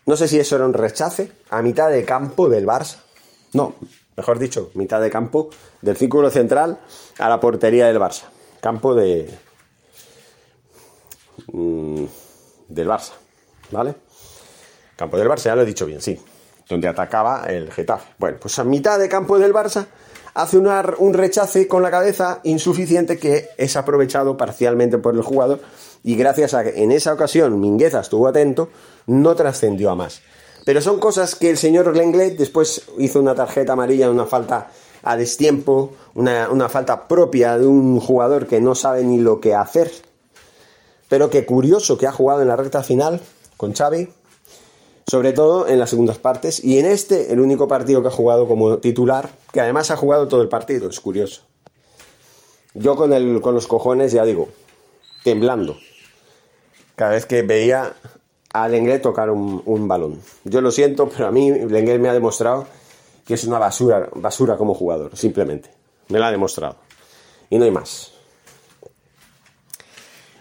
[0.08, 2.96] no sé si eso era un rechace a mitad de campo del Barça.
[3.52, 3.76] No,
[4.16, 5.50] mejor dicho, mitad de campo
[5.82, 6.80] del círculo central
[7.20, 8.24] a la portería del Barça.
[8.62, 9.30] Campo de.
[11.52, 12.06] Mm,
[12.70, 13.14] del Barça,
[13.72, 13.96] ¿vale?
[14.96, 16.20] Campo del Barça, ya lo he dicho bien, sí.
[16.68, 18.14] Donde atacaba el Getafe.
[18.18, 19.86] Bueno, pues a mitad de campo del Barça
[20.34, 25.62] hace un rechace con la cabeza insuficiente que es aprovechado parcialmente por el jugador
[26.04, 28.70] y gracias a que en esa ocasión Mingueza estuvo atento,
[29.08, 30.22] no trascendió a más.
[30.64, 34.70] Pero son cosas que el señor Lenglet después hizo una tarjeta amarilla, una falta
[35.04, 39.56] a destiempo, una, una falta propia de un jugador que no sabe ni lo que
[39.56, 39.90] hacer.
[41.10, 43.22] Pero que curioso que ha jugado en la recta final
[43.56, 44.10] con Xavi,
[45.10, 48.48] sobre todo en las segundas partes, y en este el único partido que ha jugado
[48.48, 51.44] como titular, que además ha jugado todo el partido, es curioso.
[52.74, 54.50] Yo con, el, con los cojones, ya digo,
[55.24, 55.78] temblando,
[56.96, 57.96] cada vez que veía
[58.54, 60.22] a Lenglet tocar un, balón.
[60.44, 62.68] Yo lo siento, pero a mí Lenglet me ha demostrado
[63.26, 65.70] que es una basura, basura como jugador, simplemente.
[66.10, 66.78] Me lo ha demostrado.
[67.50, 68.14] Y no hay más.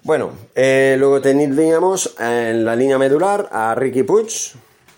[0.07, 4.29] Bueno, eh, luego teníamos en la línea medular a Ricky Puig,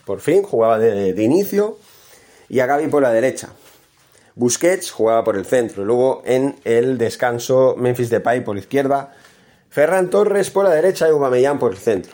[0.05, 1.79] por fin, jugaba de, de, inicio,
[2.51, 3.49] y a Gaby por la derecha.
[4.35, 5.83] Busquets jugaba por el centro.
[5.83, 9.15] Luego en el descanso Memphis Depay por la izquierda,
[9.71, 12.13] Ferran Torres por la derecha y Aubameyang por el centro.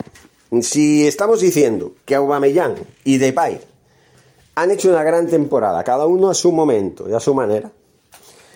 [0.61, 3.59] Si estamos diciendo que Aubameyang y Depay
[4.55, 7.69] han hecho una gran temporada, cada uno a su momento y a su manera,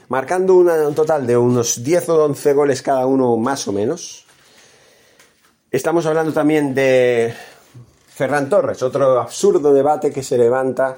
[0.08, 4.28] marcando un total de unos 10 o 11 goles cada uno más o menos,
[5.72, 7.34] estamos hablando también de
[8.08, 10.98] Ferran Torres, otro absurdo debate que se levanta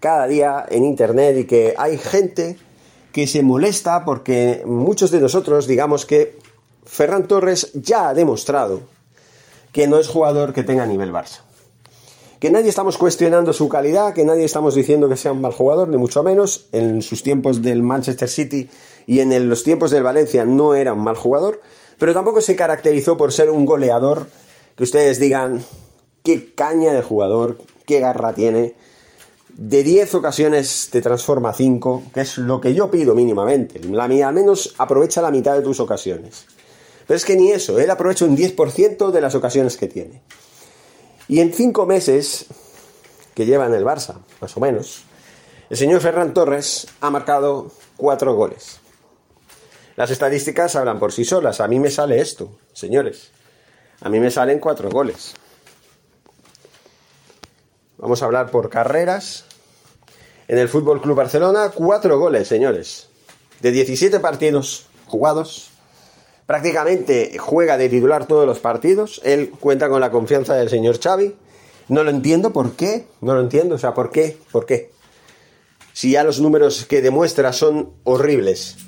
[0.00, 2.56] cada día en Internet y que hay gente
[3.12, 6.38] que se molesta porque muchos de nosotros digamos que
[6.84, 8.80] Ferran Torres ya ha demostrado
[9.72, 11.40] que no es jugador que tenga nivel Barça.
[12.38, 15.88] que nadie estamos cuestionando su calidad, que nadie estamos diciendo que sea un mal jugador,
[15.88, 16.66] ni mucho menos.
[16.72, 18.68] En sus tiempos del Manchester City
[19.06, 21.60] y en los tiempos del Valencia no era un mal jugador,
[22.02, 24.26] pero tampoco se caracterizó por ser un goleador
[24.76, 25.64] que ustedes digan
[26.24, 28.74] qué caña de jugador, qué garra tiene.
[29.50, 33.78] De 10 ocasiones te transforma a 5, que es lo que yo pido mínimamente.
[33.84, 36.46] La, al menos aprovecha la mitad de tus ocasiones.
[37.06, 40.22] Pero es que ni eso, él aprovecha un 10% de las ocasiones que tiene.
[41.28, 42.46] Y en cinco meses
[43.32, 45.04] que lleva en el Barça, más o menos,
[45.70, 48.81] el señor Ferran Torres ha marcado cuatro goles.
[49.96, 51.60] Las estadísticas hablan por sí solas.
[51.60, 53.30] A mí me sale esto, señores.
[54.00, 55.34] A mí me salen cuatro goles.
[57.98, 59.44] Vamos a hablar por carreras.
[60.48, 63.08] En el Fútbol Club Barcelona, cuatro goles, señores.
[63.60, 65.70] De 17 partidos jugados,
[66.46, 69.20] prácticamente juega de titular todos los partidos.
[69.24, 71.36] Él cuenta con la confianza del señor Xavi.
[71.88, 74.38] No lo entiendo por qué, no lo entiendo, o sea, ¿por qué?
[74.50, 74.90] ¿Por qué?
[75.92, 78.78] Si ya los números que demuestra son horribles.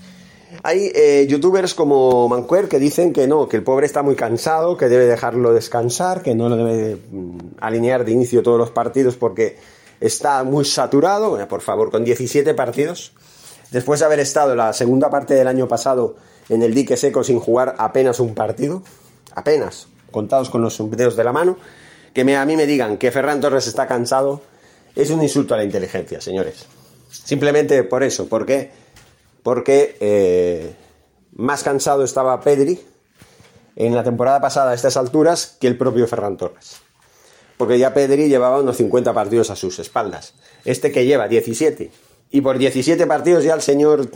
[0.62, 4.76] Hay eh, youtubers como Mancuer que dicen que no, que el pobre está muy cansado,
[4.76, 9.16] que debe dejarlo descansar, que no lo debe mm, alinear de inicio todos los partidos
[9.16, 9.56] porque
[10.00, 11.36] está muy saturado.
[11.48, 13.12] Por favor, con 17 partidos,
[13.70, 16.16] después de haber estado la segunda parte del año pasado
[16.48, 18.82] en el dique seco sin jugar apenas un partido,
[19.34, 21.56] apenas, contados con los dedos de la mano,
[22.12, 24.42] que a mí me digan que Ferran Torres está cansado,
[24.94, 26.66] es un insulto a la inteligencia, señores.
[27.10, 28.70] Simplemente por eso, ¿por qué?
[29.44, 30.74] Porque eh,
[31.36, 32.80] más cansado estaba Pedri
[33.76, 36.80] en la temporada pasada a estas alturas que el propio Ferran Torres.
[37.58, 40.34] Porque ya Pedri llevaba unos 50 partidos a sus espaldas.
[40.64, 41.92] Este que lleva 17.
[42.30, 44.08] Y por 17 partidos ya el señor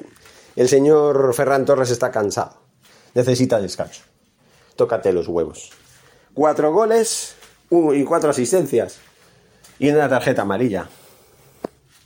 [0.56, 2.56] el señor Ferran Torres está cansado.
[3.14, 4.02] Necesita descanso.
[4.76, 5.70] Tócate los huevos.
[6.32, 7.36] Cuatro goles
[7.70, 8.96] y cuatro asistencias.
[9.78, 10.88] Y una tarjeta amarilla.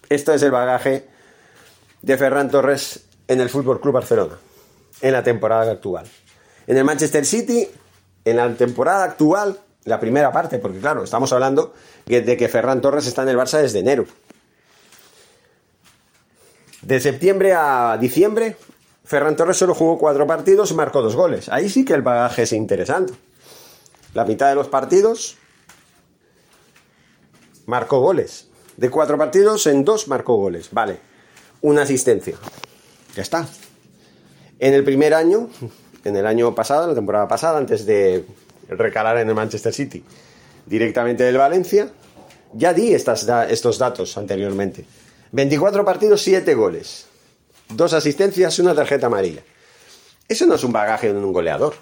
[0.09, 1.09] Esto es el bagaje
[2.03, 4.39] de Ferran Torres en el Fútbol Club Barcelona.
[5.01, 6.07] En la temporada actual.
[6.67, 7.69] En el Manchester City,
[8.25, 11.75] en la temporada actual, la primera parte, porque claro, estamos hablando
[12.07, 14.07] de que Ferran Torres está en el Barça desde enero.
[16.83, 18.57] De septiembre a diciembre,
[19.05, 21.49] Ferran Torres solo jugó cuatro partidos y marcó dos goles.
[21.49, 23.15] Ahí sí que el bagaje es interesante.
[24.15, 25.37] La mitad de los partidos
[27.67, 28.49] marcó goles.
[28.77, 30.69] De cuatro partidos, en dos marcó goles.
[30.73, 30.99] Vale.
[31.61, 32.37] Una asistencia.
[33.15, 33.47] Ya está.
[34.59, 35.51] En el primer año,
[36.05, 38.25] en el año pasado, la temporada pasada, antes de
[38.69, 40.05] recalar en el Manchester City,
[40.67, 41.91] directamente del Valencia,
[42.55, 44.85] ya di estas, estos datos anteriormente.
[45.33, 47.07] 24 partidos, 7 goles.
[47.69, 49.43] Dos asistencias, una tarjeta amarilla.
[50.29, 51.75] Eso no es un bagaje de un goleador.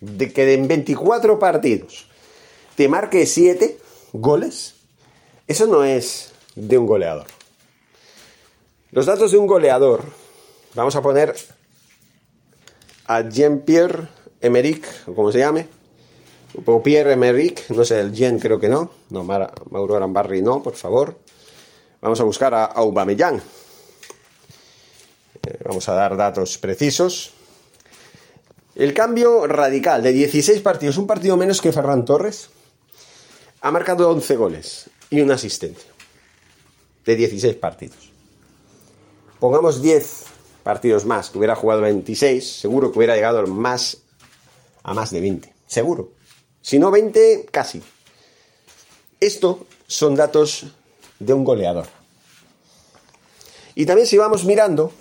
[0.00, 2.06] De que en 24 partidos
[2.76, 3.78] te marque 7
[4.12, 4.74] goles,
[5.48, 7.26] eso no es de un goleador.
[8.90, 10.04] Los datos de un goleador,
[10.78, 11.34] vamos a poner
[13.06, 14.08] a Jean-Pierre
[14.40, 15.66] Emerick, o como se llame,
[16.64, 20.74] o Pierre Emerick, no sé, el Jean creo que no, no, Mauro Arambarri no, por
[20.74, 21.18] favor.
[22.00, 23.38] Vamos a buscar a Aubameyang.
[25.46, 27.32] Eh, vamos a dar datos precisos.
[28.76, 32.50] El cambio radical de 16 partidos, un partido menos que Ferran Torres,
[33.62, 35.90] ha marcado 11 goles y una asistencia
[37.04, 38.12] de 16 partidos.
[39.40, 43.98] Pongamos 10 partidos más, que hubiera jugado 26, seguro que hubiera llegado más
[44.82, 46.12] a más de 20, seguro.
[46.60, 47.82] Si no 20, casi.
[49.20, 50.66] Esto son datos
[51.18, 51.86] de un goleador.
[53.74, 54.92] Y también si vamos mirando,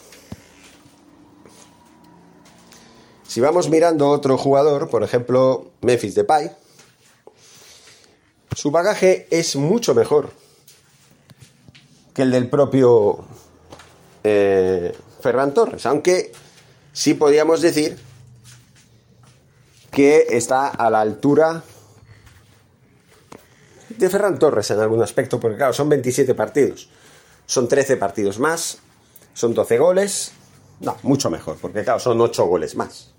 [3.28, 6.52] si vamos mirando otro jugador, por ejemplo Memphis Depay,
[8.56, 10.32] su bagaje es mucho mejor
[12.14, 13.26] que el del propio
[14.24, 14.96] eh,
[15.28, 16.32] Ferran Torres, aunque
[16.94, 17.98] sí podríamos decir
[19.92, 21.64] que está a la altura
[23.90, 26.90] de Ferran Torres en algún aspecto, porque claro, son 27 partidos.
[27.46, 28.78] Son 13 partidos más,
[29.34, 30.32] son 12 goles.
[30.80, 33.12] No, mucho mejor, porque claro, son 8 goles más.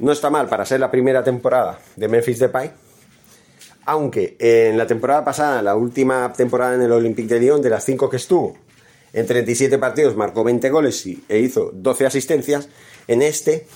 [0.00, 2.72] No está mal para ser la primera temporada de Memphis Depay,
[3.84, 7.84] aunque en la temporada pasada, la última temporada en el Olympique de Lyon, de las
[7.84, 8.56] 5 que estuvo,
[9.12, 12.68] en 37 partidos marcó 20 goles e hizo 12 asistencias.
[13.08, 13.66] En este,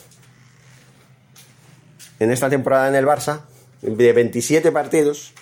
[2.20, 3.42] en esta temporada en el Barça,
[3.82, 5.32] de 27 partidos,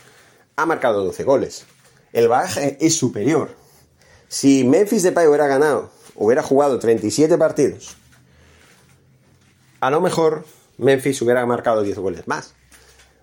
[0.56, 1.66] ha marcado 12 goles.
[2.12, 3.50] El bagaje es superior.
[4.28, 7.96] Si Memphis Depay hubiera ganado, hubiera jugado 37 partidos,
[9.80, 10.44] a lo mejor
[10.78, 12.54] Memphis hubiera marcado 10 goles más.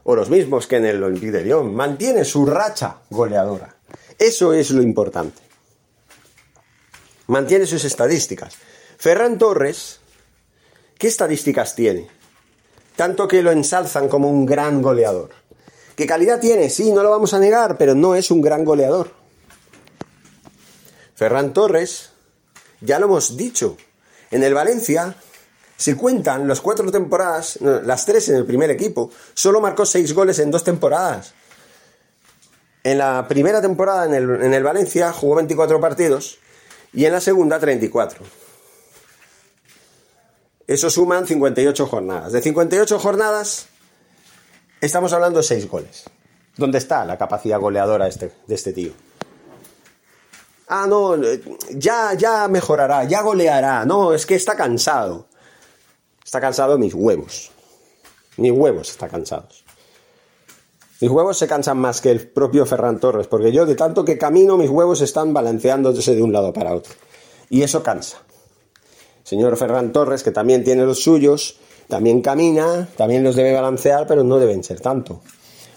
[0.04, 3.76] o los mismos que en el Olympique de Lyon, mantiene su racha goleadora.
[4.18, 5.49] Eso es lo importante.
[7.30, 8.56] Mantiene sus estadísticas.
[8.98, 10.00] Ferran Torres,
[10.98, 12.10] ¿qué estadísticas tiene?
[12.96, 15.30] Tanto que lo ensalzan como un gran goleador.
[15.96, 16.72] ¿Qué calidad tiene?
[16.72, 19.12] Sí, no lo vamos a negar, pero no es un gran goleador.
[21.14, 22.10] Ferran Torres,
[22.82, 23.78] ya lo hemos dicho,
[24.32, 25.16] en el Valencia
[25.78, 30.40] si cuentan las cuatro temporadas, las tres en el primer equipo, solo marcó seis goles
[30.40, 31.34] en dos temporadas.
[32.84, 36.40] En la primera temporada en el, en el Valencia jugó 24 partidos
[36.94, 38.24] y en la segunda 34.
[40.68, 42.32] Eso suman 58 jornadas.
[42.32, 43.68] De 58 jornadas
[44.82, 46.06] estamos hablando de 6 goles.
[46.56, 48.92] ¿Dónde está la capacidad goleadora este, de este tío?
[50.68, 51.16] Ah, no,
[51.72, 53.86] ya, ya mejorará, ya goleará.
[53.86, 55.28] No, es que está cansado.
[56.24, 57.52] Está cansado mis huevos.
[58.38, 59.66] Mis huevos están cansados.
[61.02, 64.18] Mis huevos se cansan más que el propio Ferran Torres, porque yo de tanto que
[64.18, 66.94] camino mis huevos están balanceándose de un lado para otro.
[67.50, 68.18] Y eso cansa.
[69.24, 74.24] Señor Ferran Torres, que también tiene los suyos, también camina, también los debe balancear, pero
[74.24, 75.22] no deben ser tanto.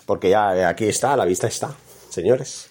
[0.06, 1.74] Porque ya aquí está, a la vista está,
[2.08, 2.70] señores.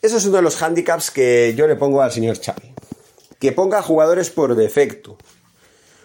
[0.00, 2.74] Eso es uno de los handicaps que yo le pongo al señor Xavi.
[3.38, 5.18] Que ponga jugadores por defecto.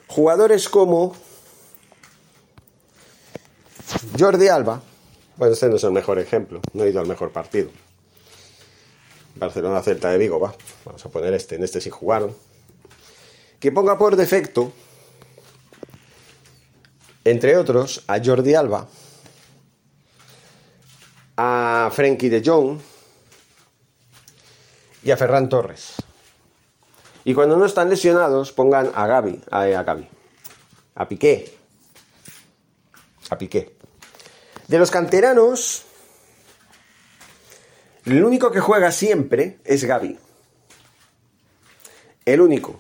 [0.08, 1.16] Jugadores como
[4.18, 4.82] Jordi Alba,
[5.38, 7.70] bueno, este no es el mejor ejemplo, no he ido al mejor partido.
[9.36, 10.56] Barcelona Celta de Vigo, va,
[10.86, 12.36] vamos a poner este, en este sí jugaron.
[13.60, 14.72] Que ponga por defecto,
[17.26, 18.88] entre otros, a Jordi Alba,
[21.36, 22.80] a Frenkie de Jong
[25.04, 25.96] y a Ferran Torres.
[27.26, 30.08] Y cuando no están lesionados, pongan a Gaby, a, a Gaby,
[30.96, 31.58] a Piqué.
[33.32, 33.75] A Piqué.
[34.68, 35.84] De los canteranos,
[38.06, 40.18] el único que juega siempre es Gaby.
[42.26, 42.80] El único.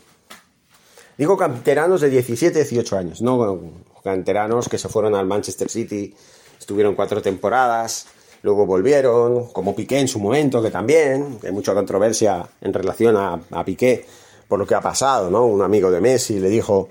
[1.17, 3.59] Digo canteranos de 17, 18 años, no
[4.03, 6.13] canteranos que se fueron al Manchester City,
[6.59, 8.07] estuvieron cuatro temporadas,
[8.41, 13.39] luego volvieron, como Piqué en su momento, que también, hay mucha controversia en relación a,
[13.51, 14.05] a Piqué,
[14.47, 15.45] por lo que ha pasado, ¿no?
[15.45, 16.89] Un amigo de Messi le dijo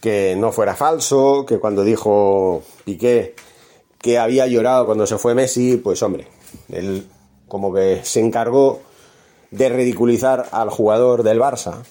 [0.00, 3.34] que no fuera falso, que cuando dijo Piqué
[3.98, 6.28] que había llorado cuando se fue Messi, pues hombre,
[6.70, 7.06] él
[7.48, 8.80] como que se encargó
[9.50, 11.82] de ridiculizar al jugador del Barça,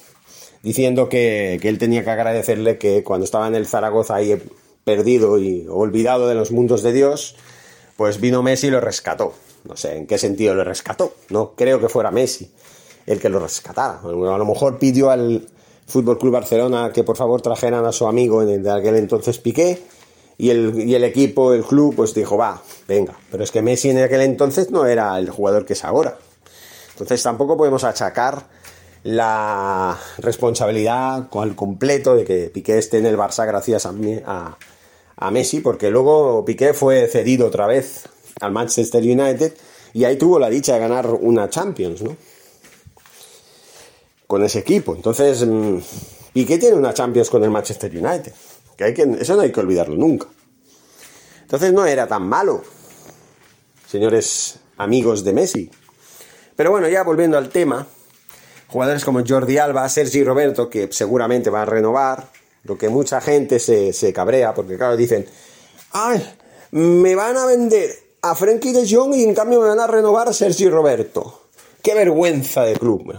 [0.62, 4.42] diciendo que, que él tenía que agradecerle que cuando estaba en el Zaragoza ahí
[4.84, 7.36] perdido y olvidado de los mundos de Dios,
[7.98, 9.34] pues vino Messi y lo rescató.
[9.64, 12.52] No sé en qué sentido lo rescató, no creo que fuera Messi
[13.06, 14.00] el que lo rescatara.
[14.04, 15.48] A lo mejor pidió al
[15.88, 19.82] Fútbol Club Barcelona que por favor trajeran a su amigo de aquel entonces Piqué
[20.38, 23.18] y el, y el equipo, el club, pues dijo, va, venga.
[23.32, 26.18] Pero es que Messi en aquel entonces no era el jugador que es ahora.
[26.92, 28.48] Entonces tampoco podemos achacar
[29.04, 33.94] la responsabilidad al completo de que Piqué esté en el Barça gracias a,
[34.26, 34.58] a,
[35.18, 38.04] a Messi, porque luego Piqué fue cedido otra vez
[38.42, 39.54] al Manchester United
[39.94, 42.18] y ahí tuvo la dicha de ganar una Champions, ¿no?
[44.28, 44.96] con ese equipo.
[44.96, 45.78] Entonces, mm,
[46.34, 48.34] Piqué tiene una Champions con el Manchester United.
[48.78, 50.28] Que hay que, eso no hay que olvidarlo nunca.
[51.42, 52.64] Entonces no era tan malo,
[53.88, 55.72] señores amigos de Messi.
[56.56, 57.86] Pero bueno, ya volviendo al tema,
[58.68, 62.30] jugadores como Jordi Alba, Sergi Roberto, que seguramente va a renovar,
[62.64, 65.28] lo que mucha gente se, se cabrea, porque claro, dicen,
[65.92, 66.26] ay,
[66.72, 67.92] me van a vender
[68.24, 71.50] a Frenkie de Jong y en cambio me van a renovar a Sergi Roberto.
[71.84, 73.14] Qué vergüenza de club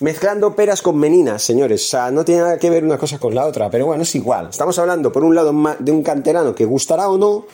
[0.00, 1.84] mezclando peras con meninas, señores.
[1.84, 4.14] O sea, no tiene nada que ver una cosa con la otra, pero bueno, es
[4.14, 4.48] igual.
[4.50, 7.46] Estamos hablando, por un lado, de un canterano que gustará o no,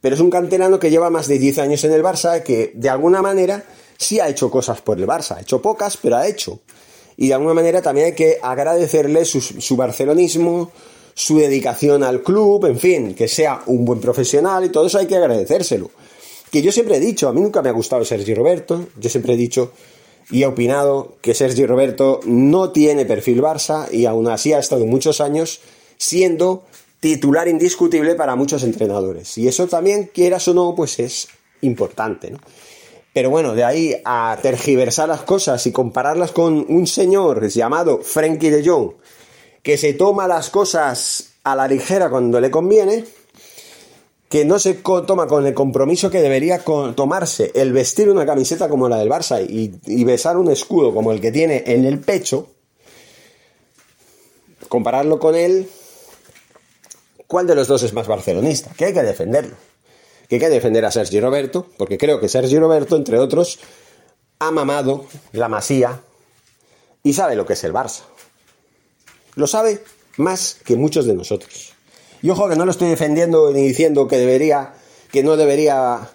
[0.00, 2.88] pero es un canterano que lleva más de 10 años en el Barça, que de
[2.88, 3.64] alguna manera
[3.98, 5.36] sí ha hecho cosas por el Barça.
[5.36, 6.60] Ha hecho pocas, pero ha hecho.
[7.16, 10.70] Y de alguna manera también hay que agradecerle su, su barcelonismo,
[11.14, 15.06] su dedicación al club, en fin, que sea un buen profesional y todo eso hay
[15.06, 15.90] que agradecérselo.
[16.50, 19.34] Que yo siempre he dicho, a mí nunca me ha gustado Sergio Roberto, yo siempre
[19.34, 19.72] he dicho
[20.30, 24.86] y ha opinado que Sergio Roberto no tiene perfil Barça y aún así ha estado
[24.86, 25.60] muchos años
[25.96, 26.64] siendo
[27.00, 29.36] titular indiscutible para muchos entrenadores.
[29.38, 31.28] Y eso también, quieras o no, pues es
[31.62, 32.38] importante, ¿no?
[33.12, 38.50] Pero bueno, de ahí a tergiversar las cosas y compararlas con un señor llamado Frankie
[38.50, 38.92] de Jong,
[39.62, 43.04] que se toma las cosas a la ligera cuando le conviene,
[44.30, 48.88] que no se toma con el compromiso que debería tomarse el vestir una camiseta como
[48.88, 52.46] la del Barça y, besar un escudo como el que tiene en el pecho,
[54.68, 55.68] compararlo con él,
[57.26, 58.72] ¿cuál de los dos es más barcelonista?
[58.74, 59.56] Que hay que defenderlo.
[60.28, 63.58] Que hay que defender a Sergi Roberto, porque creo que Sergi Roberto, entre otros,
[64.38, 66.02] ha mamado la masía
[67.02, 68.02] y sabe lo que es el Barça.
[69.34, 69.82] Lo sabe
[70.18, 71.74] más que muchos de nosotros.
[72.22, 74.74] Y ojo que no lo estoy defendiendo ni diciendo que debería,
[75.10, 76.10] que no debería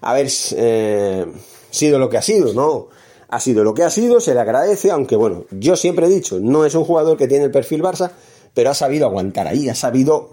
[0.00, 1.26] haber eh,
[1.70, 2.88] sido lo que ha sido, no.
[3.28, 6.40] Ha sido lo que ha sido, se le agradece, aunque bueno, yo siempre he dicho,
[6.40, 8.10] no es un jugador que tiene el perfil Barça,
[8.54, 10.30] pero ha sabido aguantar ahí, ha sabido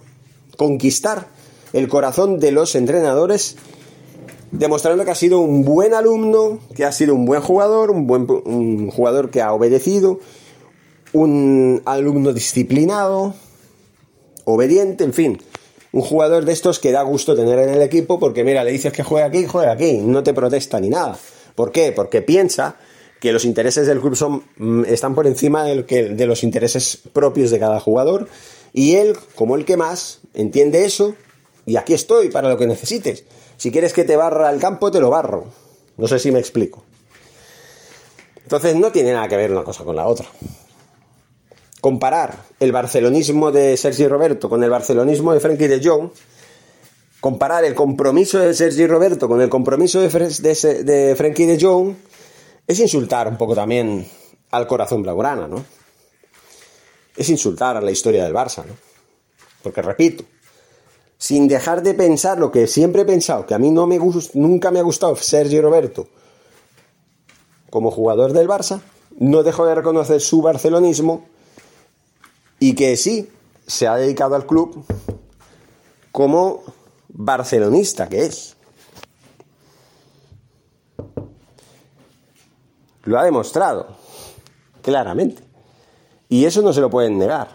[0.57, 1.27] conquistar
[1.73, 3.57] el corazón de los entrenadores,
[4.51, 8.27] demostrando que ha sido un buen alumno, que ha sido un buen jugador, un buen
[8.29, 10.19] un jugador que ha obedecido,
[11.13, 13.35] un alumno disciplinado,
[14.47, 15.41] obediente, en fin,
[15.91, 18.93] un jugador de estos que da gusto tener en el equipo porque mira, le dices
[18.93, 21.17] que juega aquí, juega aquí, no te protesta ni nada.
[21.53, 21.91] ¿Por qué?
[21.91, 22.77] Porque piensa
[23.19, 27.59] que los intereses del club son, mm, están por encima de los intereses propios de
[27.59, 28.29] cada jugador
[28.71, 31.15] y él, como el que más, entiende eso
[31.65, 33.25] y aquí estoy para lo que necesites.
[33.57, 35.45] Si quieres que te barra el campo, te lo barro.
[35.97, 36.85] No sé si me explico.
[38.43, 40.25] Entonces no tiene nada que ver una cosa con la otra.
[41.81, 46.09] Comparar el barcelonismo de Sergi Roberto con el barcelonismo de Frankie de Jong,
[47.19, 51.95] comparar el compromiso de Sergi Roberto con el compromiso de, de, de de Jong,
[52.65, 54.07] es insultar un poco también
[54.51, 55.63] al corazón blaugrana, ¿no?
[57.15, 58.73] Es insultar a la historia del Barça, ¿no?
[59.63, 60.23] Porque repito,
[61.17, 63.99] sin dejar de pensar lo que siempre he pensado, que a mí no me
[64.33, 66.07] nunca me ha gustado Sergio Roberto
[67.69, 68.81] como jugador del Barça,
[69.17, 71.25] no dejo de reconocer su barcelonismo
[72.59, 73.29] y que sí
[73.65, 74.85] se ha dedicado al club
[76.11, 76.63] como
[77.09, 78.55] barcelonista que es.
[83.03, 83.87] Lo ha demostrado,
[84.81, 85.43] claramente.
[86.29, 87.47] Y eso no se lo pueden negar.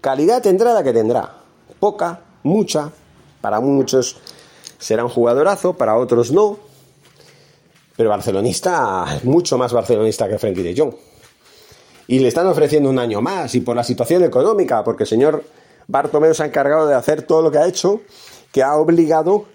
[0.00, 1.34] Calidad tendrá la que tendrá.
[1.80, 2.92] Poca, mucha.
[3.40, 4.16] Para muchos
[4.78, 6.58] será un jugadorazo, para otros no.
[7.96, 10.94] Pero barcelonista, mucho más barcelonista que Frenkie de Jong.
[12.08, 15.44] Y le están ofreciendo un año más, y por la situación económica, porque el señor
[15.88, 18.00] Bartomeu se ha encargado de hacer todo lo que ha hecho,
[18.52, 19.46] que ha obligado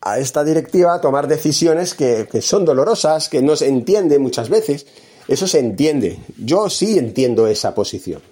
[0.00, 4.86] a esta directiva a tomar decisiones que, son dolorosas, que no se entiende muchas veces.
[5.26, 6.18] Eso se entiende.
[6.38, 8.22] Yo sí entiendo esa posición.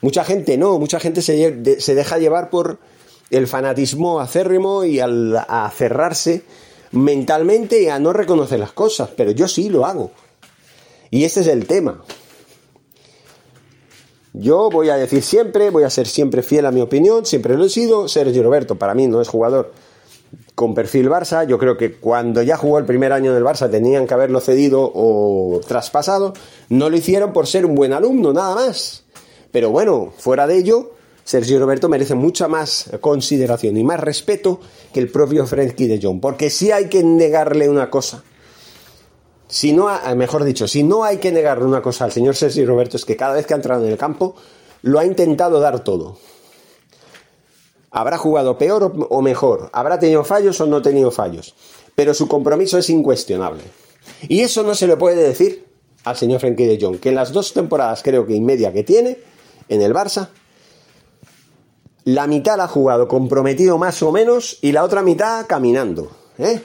[0.00, 2.78] Mucha gente no, mucha gente se, se deja llevar por
[3.30, 6.42] el fanatismo acérrimo y a cerrarse
[6.92, 10.10] mentalmente y a no reconocer las cosas, pero yo sí lo hago.
[11.10, 12.02] Y ese es el tema.
[14.34, 17.66] Yo voy a decir siempre, voy a ser siempre fiel a mi opinión, siempre lo
[17.66, 18.08] he sido.
[18.08, 19.72] Sergio Roberto para mí no es jugador
[20.54, 21.46] con perfil Barça.
[21.46, 24.90] Yo creo que cuando ya jugó el primer año del Barça tenían que haberlo cedido
[24.94, 26.32] o traspasado.
[26.70, 29.04] No lo hicieron por ser un buen alumno, nada más.
[29.50, 30.92] Pero bueno, fuera de ello,
[31.24, 34.60] Sergio Roberto merece mucha más consideración y más respeto
[34.94, 36.20] que el propio Frenkie de Jong.
[36.20, 38.24] Porque si hay que negarle una cosa.
[39.52, 42.96] Si no, mejor dicho, si no hay que negarle una cosa al señor Sergio Roberto
[42.96, 44.34] es que cada vez que ha entrado en el campo
[44.80, 46.16] lo ha intentado dar todo.
[47.90, 51.54] Habrá jugado peor o mejor, habrá tenido fallos o no tenido fallos,
[51.94, 53.62] pero su compromiso es incuestionable.
[54.26, 55.66] Y eso no se le puede decir
[56.04, 58.84] al señor Frenkie de Jong, que en las dos temporadas creo que y media que
[58.84, 59.18] tiene
[59.68, 60.30] en el Barça,
[62.04, 66.10] la mitad la ha jugado comprometido más o menos y la otra mitad caminando.
[66.38, 66.62] ¿eh?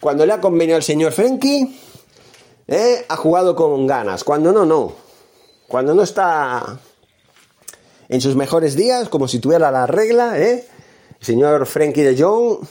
[0.00, 1.80] Cuando le ha convenido al señor Frenkie,
[2.70, 3.04] ¿eh?
[3.06, 4.24] ha jugado con ganas.
[4.24, 4.94] Cuando no, no.
[5.68, 6.80] Cuando no está
[8.08, 10.66] en sus mejores días, como si tuviera la regla, ¿eh?
[11.20, 12.66] Señor Frankie de Jong,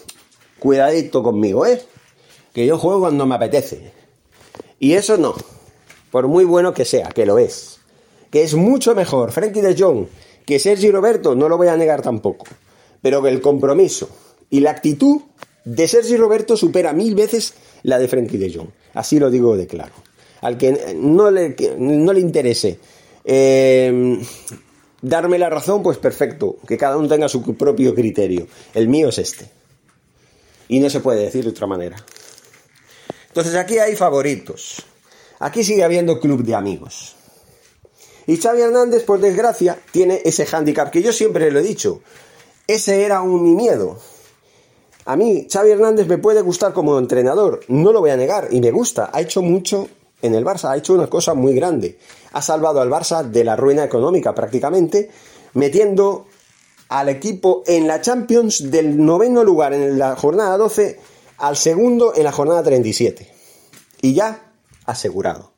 [0.58, 1.82] cuidadito conmigo, ¿eh?
[2.54, 3.94] Que yo juego cuando me apetece.
[4.80, 5.36] Y eso no,
[6.10, 7.80] por muy bueno que sea, que lo es.
[8.32, 10.08] Que es mucho mejor Frankie de Jong
[10.50, 12.48] que Sergi Roberto, no lo voy a negar tampoco.
[13.04, 14.10] Pero que el compromiso
[14.50, 15.22] y la actitud
[15.64, 18.70] de Sergi Roberto supera mil veces la de Frankie de Jong.
[19.00, 19.94] Así lo digo de claro.
[20.42, 22.78] Al que no le, no le interese
[23.24, 24.20] eh,
[25.02, 28.46] darme la razón, pues perfecto, que cada uno tenga su propio criterio.
[28.74, 29.50] El mío es este.
[30.68, 31.96] Y no se puede decir de otra manera.
[33.28, 34.84] Entonces aquí hay favoritos.
[35.40, 37.16] Aquí sigue habiendo club de amigos.
[38.28, 42.02] Y Xavi Hernández, por desgracia, tiene ese hándicap que yo siempre lo he dicho.
[42.68, 43.98] Ese era un mi miedo.
[45.10, 48.62] A mí, Xavi Hernández me puede gustar como entrenador, no lo voy a negar, y
[48.62, 49.10] me gusta.
[49.12, 49.88] Ha hecho mucho
[50.22, 51.98] en el Barça, ha hecho una cosa muy grande
[52.32, 55.10] ha salvado al Barça de la ruina económica prácticamente,
[55.54, 56.26] metiendo
[56.90, 61.00] al equipo en la Champions del noveno lugar en la jornada 12
[61.38, 63.32] al segundo en la jornada 37.
[64.02, 64.52] Y ya
[64.86, 65.52] asegurado.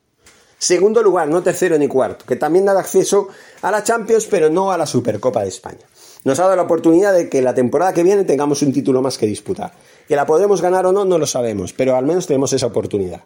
[0.58, 3.28] Segundo lugar, no tercero ni cuarto, que también da acceso
[3.62, 5.84] a la Champions, pero no a la Supercopa de España.
[6.24, 9.18] Nos ha dado la oportunidad de que la temporada que viene tengamos un título más
[9.18, 9.72] que disputar.
[10.06, 13.24] Que la podemos ganar o no, no lo sabemos, pero al menos tenemos esa oportunidad.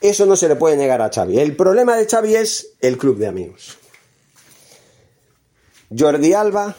[0.00, 1.38] Eso no se le puede negar a Xavi.
[1.38, 3.78] El problema de Xavi es el club de amigos.
[5.96, 6.74] Jordi Alba,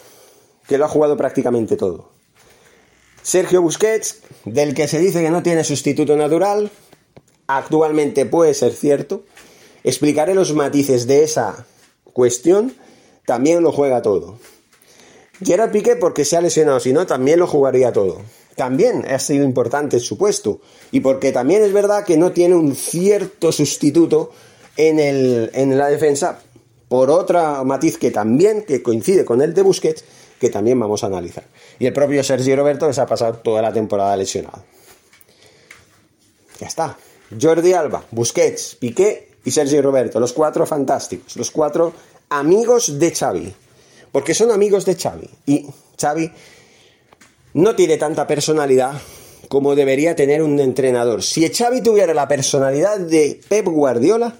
[0.67, 2.09] que lo ha jugado prácticamente todo.
[3.21, 6.71] Sergio Busquets, del que se dice que no tiene sustituto natural,
[7.47, 9.23] actualmente puede ser cierto.
[9.83, 11.65] Explicaré los matices de esa
[12.11, 12.75] cuestión.
[13.25, 14.37] También lo juega todo.
[15.41, 18.21] Gerard Piqué porque se ha lesionado, si no, también lo jugaría todo.
[18.55, 20.61] También ha sido importante su puesto.
[20.91, 24.31] Y porque también es verdad que no tiene un cierto sustituto
[24.77, 26.39] en, el, en la defensa
[26.87, 30.03] por otra matiz que también, que coincide con el de Busquets,
[30.39, 31.45] que también vamos a analizar.
[31.79, 34.63] Y el propio Sergio Roberto se ha pasado toda la temporada lesionado.
[36.59, 36.97] Ya está.
[37.41, 41.93] Jordi Alba, Busquets, Piqué y Sergio Roberto, los cuatro fantásticos, los cuatro
[42.29, 43.55] amigos de Xavi.
[44.13, 45.29] Porque son amigos de Xavi.
[45.45, 45.67] Y
[45.99, 46.31] Xavi
[47.55, 48.93] no tiene tanta personalidad
[49.49, 51.21] como debería tener un entrenador.
[51.21, 54.35] Si Xavi tuviera la personalidad de Pep Guardiola,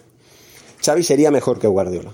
[0.83, 2.13] Xavi sería mejor que Guardiola.